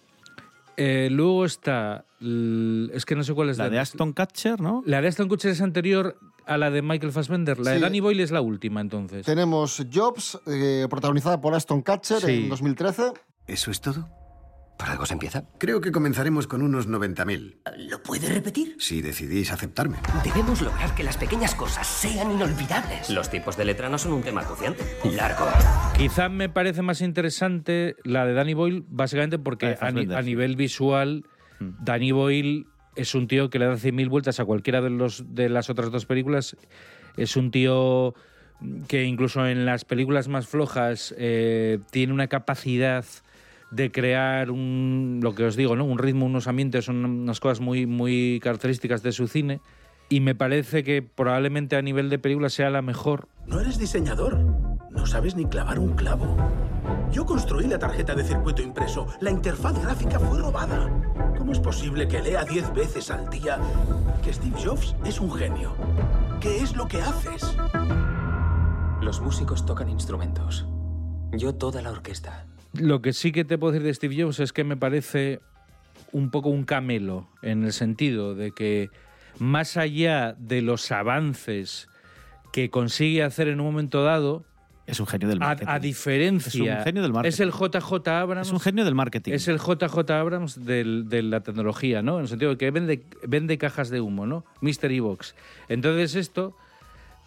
Eh, 0.77 1.09
luego 1.11 1.45
está, 1.45 2.05
es 2.21 3.05
que 3.05 3.17
no 3.17 3.25
sé 3.25 3.35
cuál 3.35 3.51
es 3.51 3.59
La 3.59 3.69
de 3.69 3.81
Aston 3.81 4.13
Kutcher, 4.13 4.61
¿no? 4.61 4.85
la 4.87 5.03
de 5.03 5.09
Aston 5.09 5.29
Kutcher 5.29 5.51
es 5.51 5.61
anterior. 5.61 6.17
A 6.49 6.59
la 6.59 6.71
de 6.71 6.83
Michael 6.83 7.13
Fassbender? 7.13 7.59
La 7.59 7.73
de. 7.73 7.81
Danny 7.81 8.01
Boyle 8.01 8.21
es 8.23 8.31
la 8.31 8.41
última, 8.41 8.81
entonces. 8.81 9.25
Tenemos 9.25 9.85
Jobs, 9.93 10.39
eh, 10.47 10.87
protagonizada 10.91 11.41
por 11.41 11.55
Aston 11.55 11.83
Catcher 11.83 12.21
Sí. 12.21 12.45
en 12.45 12.49
2013. 12.49 13.13
¿Eso 13.47 13.71
es 13.71 13.81
todo? 13.81 14.09
¿Por 14.79 14.89
algo 14.89 15.05
se 15.07 15.15
empieza? 15.15 15.43
Creo 15.59 15.81
que 15.81 15.91
comenzaremos 15.91 16.47
con 16.47 16.63
unos 16.63 16.87
90.000. 16.87 17.59
¿Lo 17.91 18.01
puede 18.01 18.29
repetir? 18.29 18.77
Si 18.79 19.03
decidís 19.03 19.51
aceptarme. 19.51 19.97
Debemos 20.23 20.61
lograr 20.63 20.95
que 20.95 21.03
las 21.03 21.17
pequeñas 21.17 21.57
cosas 21.57 21.85
sean 21.85 22.31
inolvidables. 22.31 23.11
Los 23.11 23.29
tipos 23.29 23.57
de 23.57 23.65
letra 23.65 23.89
no 23.89 23.99
son 23.99 24.13
un 24.13 24.23
tema 24.23 24.43
acuciante. 24.43 24.85
Largo. 25.17 25.47
Quizá 25.97 26.29
me 26.29 26.49
parece 26.49 26.83
más 26.83 27.01
interesante 27.01 27.97
la 28.05 28.25
de 28.25 28.35
Danny 28.35 28.55
Boyle, 28.55 28.85
básicamente 28.89 29.41
porque 29.41 29.67
de 29.67 30.15
a, 30.15 30.23
nivel 30.23 30.55
visual, 30.55 31.25
Danny 31.59 32.13
Boyle 32.13 32.67
es 32.99 33.15
un 33.15 33.27
tío 33.29 33.49
que 33.51 33.59
le 33.59 33.67
da 33.67 33.75
100.000 33.77 34.09
vueltas 34.09 34.41
a 34.41 34.45
cualquiera 34.45 34.81
de, 34.81 34.91
los, 34.91 35.25
de 35.35 35.49
las 35.49 35.71
otras 35.71 35.91
dos 35.91 36.05
películas. 36.07 36.57
Es 37.17 37.37
un 37.37 37.51
tío 37.51 38.15
que 38.89 39.05
incluso 39.05 39.47
en 39.47 39.65
las 39.65 39.85
películas 39.85 40.29
más 40.29 40.47
flojas 40.49 41.15
eh, 41.17 41.79
tiene 41.91 42.13
una 42.13 42.27
capacidad 42.27 43.05
de 43.71 43.91
crear 43.93 44.51
un, 44.51 45.21
lo 45.23 45.35
que 45.35 45.45
os 45.45 45.55
digo, 45.57 45.77
¿no? 45.77 45.85
un 45.85 45.99
ritmo, 45.99 46.27
unos 46.27 46.47
ambientes, 46.49 46.89
un- 46.89 47.05
unas 47.05 47.39
cosas 47.39 47.61
muy, 47.61 47.87
muy 47.87 48.41
características 48.43 49.03
de 49.03 49.13
su 49.13 49.29
cine. 49.29 49.61
Y 50.11 50.21
me 50.21 50.35
parece 50.35 50.83
que 50.85 51.03
probablemente 51.03 51.77
a 51.77 51.83
nivel 51.83 52.09
de 52.09 52.19
película 52.19 52.49
sea 52.49 52.71
la 52.71 52.81
mejor. 52.81 53.29
No 53.47 53.61
eres 53.61 53.79
diseñador. 53.79 54.39
No 54.91 55.05
sabes 55.07 55.37
ni 55.37 55.45
clavar 55.45 55.79
un 55.79 55.95
clavo. 55.95 56.35
Yo 57.11 57.25
construí 57.25 57.67
la 57.67 57.79
tarjeta 57.79 58.15
de 58.15 58.23
circuito 58.23 58.61
impreso. 58.61 59.07
La 59.21 59.31
interfaz 59.31 59.83
gráfica 59.83 60.19
fue 60.19 60.41
robada. 60.41 60.91
¿Cómo 61.39 61.53
es 61.53 61.59
posible 61.59 62.07
que 62.07 62.21
lea 62.21 62.45
10 62.45 62.75
veces 62.75 63.11
al 63.11 63.31
día 63.31 63.59
que 64.23 64.33
Steve 64.33 64.57
Jobs 64.63 64.95
es 65.05 65.19
un 65.19 65.33
genio? 65.33 65.75
¿Qué 66.41 66.59
es 66.59 66.77
lo 66.77 66.87
que 66.87 67.01
haces? 67.01 67.57
Los 69.01 69.21
músicos 69.21 69.65
tocan 69.65 69.89
instrumentos. 69.89 70.67
Yo 71.33 71.55
toda 71.55 71.81
la 71.81 71.91
orquesta. 71.91 72.47
Lo 72.75 73.01
que 73.01 73.15
sí 73.15 73.33
que 73.33 73.45
te 73.45 73.57
puedo 73.57 73.73
decir 73.73 73.87
de 73.87 73.95
Steve 73.95 74.23
Jobs 74.23 74.41
es 74.41 74.53
que 74.53 74.65
me 74.65 74.77
parece 74.77 75.41
un 76.13 76.31
poco 76.31 76.51
un 76.51 76.65
camelo, 76.65 77.29
en 77.43 77.65
el 77.65 77.73
sentido 77.73 78.35
de 78.35 78.53
que 78.53 78.91
más 79.39 79.77
allá 79.77 80.35
de 80.39 80.61
los 80.61 80.93
avances 80.93 81.89
que 82.53 82.71
consigue 82.71 83.23
hacer 83.23 83.49
en 83.49 83.61
un 83.61 83.67
momento 83.67 84.03
dado, 84.03 84.45
Es 84.89 85.01
un 85.01 85.07
genio 85.07 85.29
del 85.29 85.37
a, 85.43 85.47
marketing. 85.49 85.71
a 85.71 85.79
diferencia... 85.79 86.49
Es 86.73 86.79
un 86.79 86.85
genio 86.85 87.03
del 87.03 87.13
marketing. 87.13 87.29
Es 87.29 87.41
el 87.41 87.51
JJ 87.53 88.09
Abrams... 88.09 88.47
Es 88.49 88.53
un 88.55 88.61
genio 88.61 88.85
del 88.87 88.95
marketing. 88.95 89.33
Es 89.33 89.47
el 89.49 89.59
JJ 89.59 90.11
Abrams 90.11 90.65
del- 90.65 91.09
de 91.11 91.23
la 91.23 91.41
tecnología, 91.43 92.01
¿no? 92.03 92.17
En 92.17 92.23
el 92.23 92.29
sentido 92.29 92.53
de 92.53 92.57
que 92.57 92.71
vende, 92.71 93.05
vende 93.27 93.59
cajas 93.59 93.91
de 93.91 94.01
humo, 94.01 94.27
¿no? 94.27 94.45
Mystery 94.63 95.01
Box. 95.01 95.35
Entonces 95.69 96.15
esto, 96.15 96.57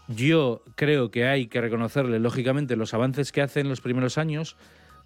yo 0.08 0.63
creo 0.76 1.12
que 1.12 1.28
hay 1.28 1.45
que 1.47 1.62
reconocerle, 1.62 2.19
lógicamente, 2.19 2.76
los 2.76 2.93
avances 2.95 3.32
que 3.32 3.41
hace 3.43 3.60
en 3.60 3.69
los 3.69 3.80
primeros 3.80 4.17
años, 4.17 4.58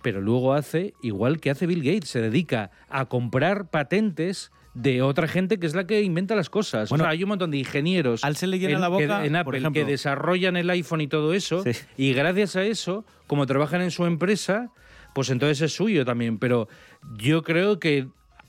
pero 0.02 0.22
luego 0.22 0.54
hace 0.54 0.94
igual 1.02 1.40
que 1.42 1.50
hace 1.52 1.66
Bill 1.68 1.84
Gates, 1.84 2.10
se 2.10 2.22
dedica 2.22 2.72
a 2.90 3.06
comprar 3.06 3.70
patentes 3.70 4.52
de 4.76 5.02
otra 5.02 5.28
gente 5.28 5.58
que 5.58 5.66
es 5.66 5.74
la 5.74 5.88
que 5.88 6.02
inventa 6.04 6.36
las 6.36 6.50
cosas. 6.50 6.90
Bueno, 6.90 7.04
o 7.04 7.08
sea, 7.08 7.12
hay 7.12 7.24
un 7.24 7.30
montón 7.30 7.50
de 7.50 7.58
ingenieros 7.58 8.24
al 8.24 8.36
se 8.36 8.46
le 8.46 8.60
llena 8.60 8.74
en, 8.76 8.82
la 8.82 8.88
boca, 8.90 9.22
que- 9.22 9.28
en 9.28 9.34
por 9.34 9.40
Apple 9.40 9.58
ejemplo. 9.58 9.84
que 9.86 9.90
desarrollan 9.90 10.58
el 10.58 10.70
iPhone 10.70 11.02
y 11.02 11.08
todo 11.08 11.34
eso, 11.34 11.64
Sí. 11.64 11.72
y 11.98 12.14
gracias 12.14 12.56
a 12.56 12.64
eso, 12.64 13.04
como 13.26 13.46
trabajan 13.48 13.82
en 13.82 13.90
su 13.92 14.06
empresa, 14.06 14.70
pues 15.14 15.30
entonces 15.30 15.62
es 15.62 15.74
suyo 15.74 16.06
también. 16.06 16.38
Pero 16.38 16.68
yo 17.18 17.42
creo 17.42 17.80
que 17.80 18.08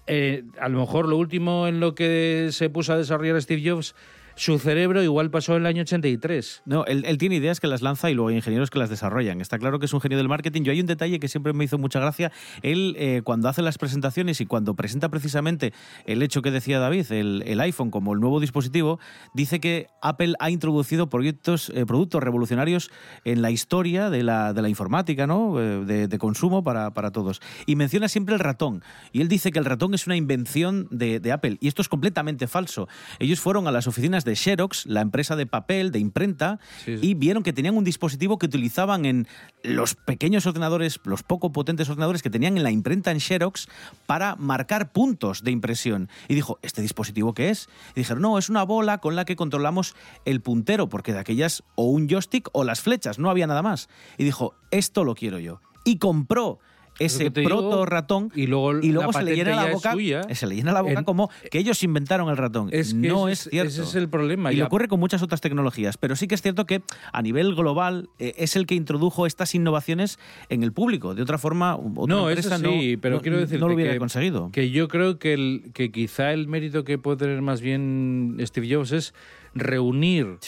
eh, 0.09 0.43
a 0.61 0.69
lo 0.69 0.81
mejor 0.81 1.09
lo 1.09 1.17
último 1.17 1.67
en 1.69 1.81
lo 1.81 1.95
que 1.95 2.49
se 2.53 2.71
puso 2.71 2.93
a 2.93 2.97
desarrollar 2.99 3.41
Steve 3.43 3.63
Jobs, 3.69 3.95
su 4.37 4.59
cerebro 4.59 5.03
igual 5.03 5.31
pasó 5.31 5.55
en 5.57 5.63
el 5.63 5.67
año 5.67 5.81
83. 5.81 6.63
No, 6.67 6.85
él, 6.85 7.17
tiene 7.17 7.37
ideas 7.37 7.59
que 7.59 7.67
las 7.67 7.81
lanza 7.81 8.11
y 8.11 8.15
luego 8.15 8.29
hay 8.29 8.37
ingenieros 8.37 8.69
que 8.69 8.79
las 8.79 8.91
desarrollan. 8.91 9.41
Está 9.41 9.59
claro 9.59 9.79
que 9.79 9.87
es 9.87 9.95
un 9.95 10.01
genio 10.03 10.19
del 10.19 10.29
marketing. 10.29 10.63
Yo 10.63 10.73
hay 10.73 10.81
un 10.81 10.87
detalle 10.87 11.19
que 11.19 11.29
siempre 11.29 11.55
me 11.55 11.65
hizo 11.65 11.79
mucha 11.79 12.01
gracia. 12.01 12.31
Él, 12.61 12.95
eh, 12.99 13.23
cuando 13.25 13.49
hace 13.49 13.63
las 13.63 13.79
presentaciones 13.79 14.43
y 14.43 14.47
cuando 14.47 14.75
presenta 14.75 15.09
precisamente 15.09 15.73
el 16.05 16.23
hecho 16.23 16.43
que 16.43 16.51
decía 16.51 16.79
David, 16.79 17.11
el, 17.13 17.61
iPhone 17.61 17.91
como 17.91 18.13
el 18.13 18.21
nuevo 18.21 18.39
dispositivo, 18.39 19.01
dice 19.33 19.59
que 19.59 19.87
Apple 20.03 20.35
ha 20.39 20.51
introducido 20.51 21.09
proyectos, 21.09 21.73
eh, 21.75 21.87
productos 21.87 22.23
revolucionarios 22.23 22.91
en 23.25 23.41
la 23.41 23.51
historia 23.51 24.11
de 24.11 24.23
la, 24.23 24.69
informática, 24.69 25.27
¿no? 25.27 25.59
Eh, 25.59 26.09
de, 26.09 26.19
consumo 26.19 26.63
para, 26.63 26.93
para 26.93 27.11
todos. 27.11 27.41
Y 27.65 27.77
menciona 27.77 28.09
siempre 28.09 28.35
el 28.35 28.41
ratón. 28.41 28.83
Y 29.13 29.23
él 29.23 29.29
dice 29.29 29.51
que 29.51 29.59
el 29.59 29.65
ratón 29.65 29.95
es 29.95 30.07
una 30.07 30.17
invención 30.17 30.89
de, 30.91 31.21
de 31.21 31.33
Apple. 31.33 31.57
Y 31.61 31.69
esto 31.69 31.81
es 31.81 31.89
completamente 31.89 32.47
falso. 32.47 32.87
Ellos 33.19 33.41
fueron 33.41 33.67
a 33.67 33.73
las 33.73 33.87
oficinas 33.87 34.26
de 34.27 34.37
Xerox, 34.37 34.85
la 34.85 35.01
empresa 35.01 35.37
de 35.37 35.47
papel, 35.47 35.91
de 35.91 35.99
imprenta, 35.99 36.61
y 36.87 37.15
vieron 37.15 37.43
que 37.43 37.55
tenían 37.55 37.77
un 37.77 37.85
dispositivo 37.85 38.39
que 38.39 38.45
utilizaban 38.45 39.07
en 39.07 39.27
los 39.63 39.95
pequeños 39.95 40.45
ordenadores, 40.45 41.01
los 41.05 41.23
poco 41.23 41.53
potentes 41.53 41.89
ordenadores 41.89 42.23
que 42.23 42.29
tenían 42.29 42.59
en 42.59 42.63
la 42.63 42.71
imprenta 42.71 43.11
en 43.11 43.21
Xerox 43.21 43.69
para 44.07 44.37
marcar 44.37 44.93
puntos 44.93 45.43
de 45.43 45.51
impresión. 45.51 46.11
Y 46.29 46.35
dijo, 46.35 46.59
¿este 46.63 46.83
dispositivo 46.83 47.33
qué 47.33 47.49
es? 47.49 47.69
Y 47.95 48.01
dijeron, 48.01 48.23
no, 48.23 48.37
es 48.37 48.51
una 48.51 48.65
bola 48.65 48.99
con 48.99 49.17
la 49.17 49.25
que 49.25 49.37
controlamos 49.37 49.95
el 50.27 50.43
puntero, 50.43 50.89
porque 50.89 51.13
de 51.13 51.21
aquellas 51.21 51.63
o 51.75 51.85
un 51.85 52.09
joystick 52.09 52.49
o 52.53 52.65
las 52.65 52.81
flechas, 52.83 53.19
no 53.19 53.31
había 53.31 53.47
nada 53.47 53.63
más. 53.63 53.89
Y 54.19 54.25
dijo, 54.25 54.55
esto 54.71 55.05
lo 55.05 55.15
quiero 55.15 55.39
yo. 55.39 55.61
Y 55.85 55.99
compró 55.99 56.59
ese 56.99 57.31
digo, 57.31 57.49
proto 57.49 57.87
ratón. 57.87 58.31
Y 58.35 58.47
luego, 58.47 58.79
y 58.81 58.93
luego 58.93 59.13
se 59.13 59.23
le 59.23 59.35
llena 59.37 59.51
ya 59.51 59.57
la 59.67 59.73
boca 59.75 59.95
se 60.35 60.47
le 60.47 60.55
llena 60.57 60.73
la 60.73 60.81
boca 60.83 60.99
En- 61.01 61.05
como 61.05 61.31
que 61.51 61.59
ellos 61.59 61.83
inventaron 61.83 62.29
el 62.29 62.37
ratón. 62.37 62.69
Es 62.73 62.95
que 62.95 63.09
no 63.09 63.29
es 63.29 63.47
es- 63.47 63.51
cierto. 63.51 63.69
ese 63.71 63.83
es 63.83 63.95
el 63.95 64.09
problema. 64.09 64.51
y 64.51 64.55
Y 64.55 64.57
le 64.57 64.61
la- 64.63 64.67
ocurre 64.67 64.89
con 64.89 65.01
muchas 65.01 65.23
otras 65.23 65.41
tecnologías. 65.41 65.97
Pero 65.99 66.17
sí 66.17 66.27
que 66.29 66.35
es 66.35 66.43
cierto 66.43 66.67
que 66.67 66.83
a 67.13 67.23
nivel 67.23 67.55
global 67.55 68.09
eh, 68.19 68.35
es 68.39 68.57
el 68.57 68.67
que 68.67 68.75
introdujo 68.75 69.27
estas 69.27 69.55
innovaciones 69.55 70.19
en 70.49 70.63
el 70.63 70.73
público. 70.73 71.15
De 71.15 71.23
otra 71.23 71.39
forma 71.39 71.77
otra 71.77 72.15
no, 72.15 72.29
empresa 72.31 72.57
eso 72.57 72.65
sí, 72.71 72.93
no, 72.97 73.01
pero 73.01 73.17
no- 73.17 73.23
quiero 73.23 73.39
decir 73.39 73.61
no 73.61 73.69
lo 73.69 73.75
hubiera 73.75 73.93
que, 73.93 73.99
conseguido. 73.99 74.51
Que 74.53 74.71
yo 74.71 74.89
creo 74.89 75.19
que, 75.19 75.35
el, 75.35 75.71
que 75.75 75.91
quizá 75.91 76.33
el 76.33 76.49
mérito 76.49 76.85
que 76.85 76.99
puede 76.99 77.19
tener 77.19 77.43
más 77.43 77.61
bien 77.61 78.37
Steve 78.41 78.75
Jobs 78.75 78.93
es 78.93 79.15
reunir 79.57 80.39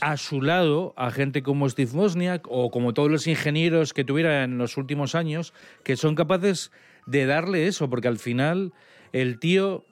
a 0.00 0.16
su 0.16 0.42
lado 0.42 0.92
a 0.96 1.10
gente 1.10 1.42
como 1.42 1.68
Steve 1.68 1.90
Wozniak 1.92 2.46
o 2.48 2.70
como 2.70 2.92
todos 2.92 3.10
los 3.10 3.26
ingenieros 3.26 3.94
que 3.94 4.04
tuviera 4.04 4.44
en 4.44 4.58
los 4.58 4.76
últimos 4.76 5.14
años 5.14 5.54
que 5.82 5.96
son 5.96 6.14
capaces 6.14 6.70
de 7.06 7.26
darle 7.26 7.66
eso, 7.66 7.88
porque 7.88 8.08
al 8.08 8.18
final 8.18 8.72
el 9.12 9.38
tío 9.38 9.86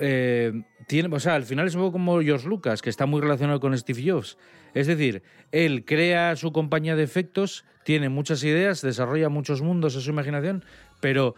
eh, 0.00 0.52
tiene, 0.86 1.14
o 1.14 1.20
sea, 1.20 1.34
al 1.34 1.44
final 1.44 1.66
es 1.66 1.74
un 1.74 1.82
poco 1.82 1.92
como 1.92 2.20
George 2.20 2.48
Lucas, 2.48 2.80
que 2.80 2.90
está 2.90 3.06
muy 3.06 3.20
relacionado 3.20 3.60
con 3.60 3.76
Steve 3.76 4.02
Jobs. 4.08 4.38
Es 4.74 4.86
decir, 4.86 5.22
él 5.52 5.84
crea 5.84 6.36
su 6.36 6.52
compañía 6.52 6.96
de 6.96 7.02
efectos, 7.02 7.64
tiene 7.84 8.08
muchas 8.08 8.44
ideas, 8.44 8.82
desarrolla 8.82 9.28
muchos 9.28 9.62
mundos 9.62 9.94
en 9.94 10.00
su 10.02 10.10
imaginación, 10.10 10.64
pero 11.00 11.34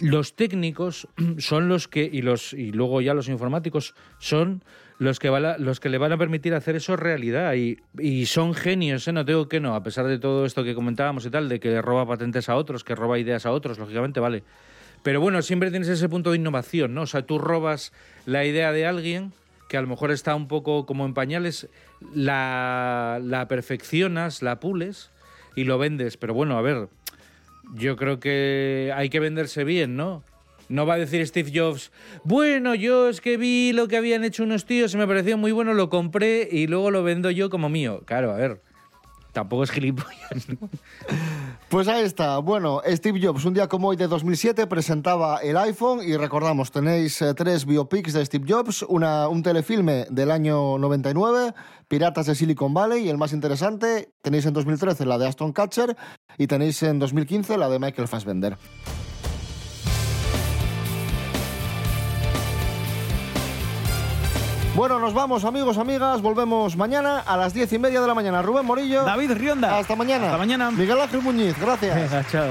los 0.00 0.36
técnicos 0.36 1.08
son 1.38 1.68
los 1.68 1.88
que 1.88 2.08
y 2.10 2.22
los 2.22 2.52
y 2.52 2.72
luego 2.72 3.00
ya 3.00 3.14
los 3.14 3.28
informáticos 3.28 3.94
son 4.18 4.62
los 4.98 5.18
que 5.18 5.30
los 5.58 5.80
que 5.80 5.88
le 5.88 5.98
van 5.98 6.12
a 6.12 6.18
permitir 6.18 6.54
hacer 6.54 6.76
eso 6.76 6.96
realidad 6.96 7.54
y, 7.54 8.26
son 8.26 8.54
genios, 8.54 9.06
¿eh? 9.06 9.12
no 9.12 9.24
digo 9.24 9.48
que 9.48 9.60
no, 9.60 9.74
a 9.74 9.82
pesar 9.82 10.06
de 10.06 10.18
todo 10.18 10.44
esto 10.44 10.64
que 10.64 10.74
comentábamos 10.74 11.24
y 11.24 11.30
tal, 11.30 11.48
de 11.48 11.60
que 11.60 11.80
roba 11.80 12.06
patentes 12.06 12.48
a 12.48 12.56
otros, 12.56 12.84
que 12.84 12.94
roba 12.94 13.18
ideas 13.18 13.46
a 13.46 13.52
otros, 13.52 13.78
lógicamente, 13.78 14.20
vale. 14.20 14.42
Pero 15.04 15.20
bueno, 15.20 15.40
siempre 15.42 15.70
tienes 15.70 15.88
ese 15.88 16.08
punto 16.08 16.32
de 16.32 16.38
innovación, 16.38 16.94
¿no? 16.94 17.02
O 17.02 17.06
sea, 17.06 17.22
tú 17.22 17.38
robas 17.38 17.92
la 18.26 18.44
idea 18.44 18.72
de 18.72 18.86
alguien 18.86 19.32
que 19.68 19.76
a 19.76 19.82
lo 19.82 19.86
mejor 19.86 20.10
está 20.10 20.34
un 20.34 20.48
poco 20.48 20.86
como 20.86 21.04
en 21.04 21.14
pañales, 21.14 21.68
la, 22.12 23.20
la 23.22 23.46
perfeccionas, 23.46 24.42
la 24.42 24.58
pules 24.58 25.10
y 25.54 25.64
lo 25.64 25.78
vendes. 25.78 26.16
Pero 26.16 26.34
bueno, 26.34 26.58
a 26.58 26.62
ver, 26.62 26.88
yo 27.74 27.96
creo 27.96 28.18
que 28.18 28.92
hay 28.96 29.10
que 29.10 29.20
venderse 29.20 29.64
bien, 29.64 29.96
¿no? 29.96 30.24
No 30.68 30.84
va 30.84 30.94
a 30.94 30.98
decir 30.98 31.26
Steve 31.26 31.50
Jobs, 31.54 31.90
bueno, 32.24 32.74
yo 32.74 33.08
es 33.08 33.20
que 33.20 33.36
vi 33.36 33.72
lo 33.72 33.88
que 33.88 33.96
habían 33.96 34.24
hecho 34.24 34.42
unos 34.42 34.66
tíos 34.66 34.92
y 34.94 34.96
me 34.98 35.06
pareció 35.06 35.38
muy 35.38 35.52
bueno, 35.52 35.72
lo 35.72 35.88
compré 35.88 36.48
y 36.50 36.66
luego 36.66 36.90
lo 36.90 37.02
vendo 37.02 37.30
yo 37.30 37.48
como 37.48 37.68
mío. 37.68 38.02
Claro, 38.04 38.32
a 38.32 38.36
ver, 38.36 38.60
tampoco 39.32 39.62
es 39.62 39.70
gilipollas, 39.70 40.48
¿no? 40.48 40.68
Pues 41.68 41.86
ahí 41.86 42.02
está. 42.02 42.38
Bueno, 42.38 42.80
Steve 42.86 43.20
Jobs, 43.22 43.44
un 43.44 43.52
día 43.52 43.68
como 43.68 43.88
hoy 43.88 43.96
de 43.96 44.08
2007, 44.08 44.66
presentaba 44.68 45.40
el 45.42 45.54
iPhone 45.58 46.00
y 46.02 46.16
recordamos, 46.16 46.70
tenéis 46.70 47.20
eh, 47.20 47.34
tres 47.34 47.66
biopics 47.66 48.14
de 48.14 48.24
Steve 48.24 48.46
Jobs, 48.48 48.82
una, 48.88 49.28
un 49.28 49.42
telefilme 49.42 50.06
del 50.08 50.30
año 50.30 50.78
99, 50.78 51.52
Piratas 51.86 52.24
de 52.24 52.34
Silicon 52.34 52.72
Valley, 52.72 53.04
y 53.04 53.10
el 53.10 53.18
más 53.18 53.34
interesante, 53.34 54.14
tenéis 54.22 54.46
en 54.46 54.54
2013 54.54 55.04
la 55.04 55.18
de 55.18 55.28
Aston 55.28 55.52
Catcher 55.52 55.94
y 56.38 56.46
tenéis 56.46 56.82
en 56.82 56.98
2015 56.98 57.58
la 57.58 57.68
de 57.68 57.78
Michael 57.78 58.08
Fassbender. 58.08 58.56
Bueno, 64.78 65.00
nos 65.00 65.12
vamos, 65.12 65.44
amigos, 65.44 65.76
amigas. 65.76 66.22
Volvemos 66.22 66.76
mañana 66.76 67.18
a 67.18 67.36
las 67.36 67.52
diez 67.52 67.72
y 67.72 67.80
media 67.80 68.00
de 68.00 68.06
la 68.06 68.14
mañana. 68.14 68.42
Rubén 68.42 68.64
Morillo. 68.64 69.02
David 69.02 69.32
Rionda. 69.32 69.76
Hasta 69.76 69.96
mañana. 69.96 70.26
Hasta 70.26 70.38
mañana. 70.38 70.70
Miguel 70.70 71.00
Ángel 71.00 71.20
Muñiz, 71.20 71.58
gracias. 71.58 71.96
Venga, 71.96 72.24
chao. 72.30 72.46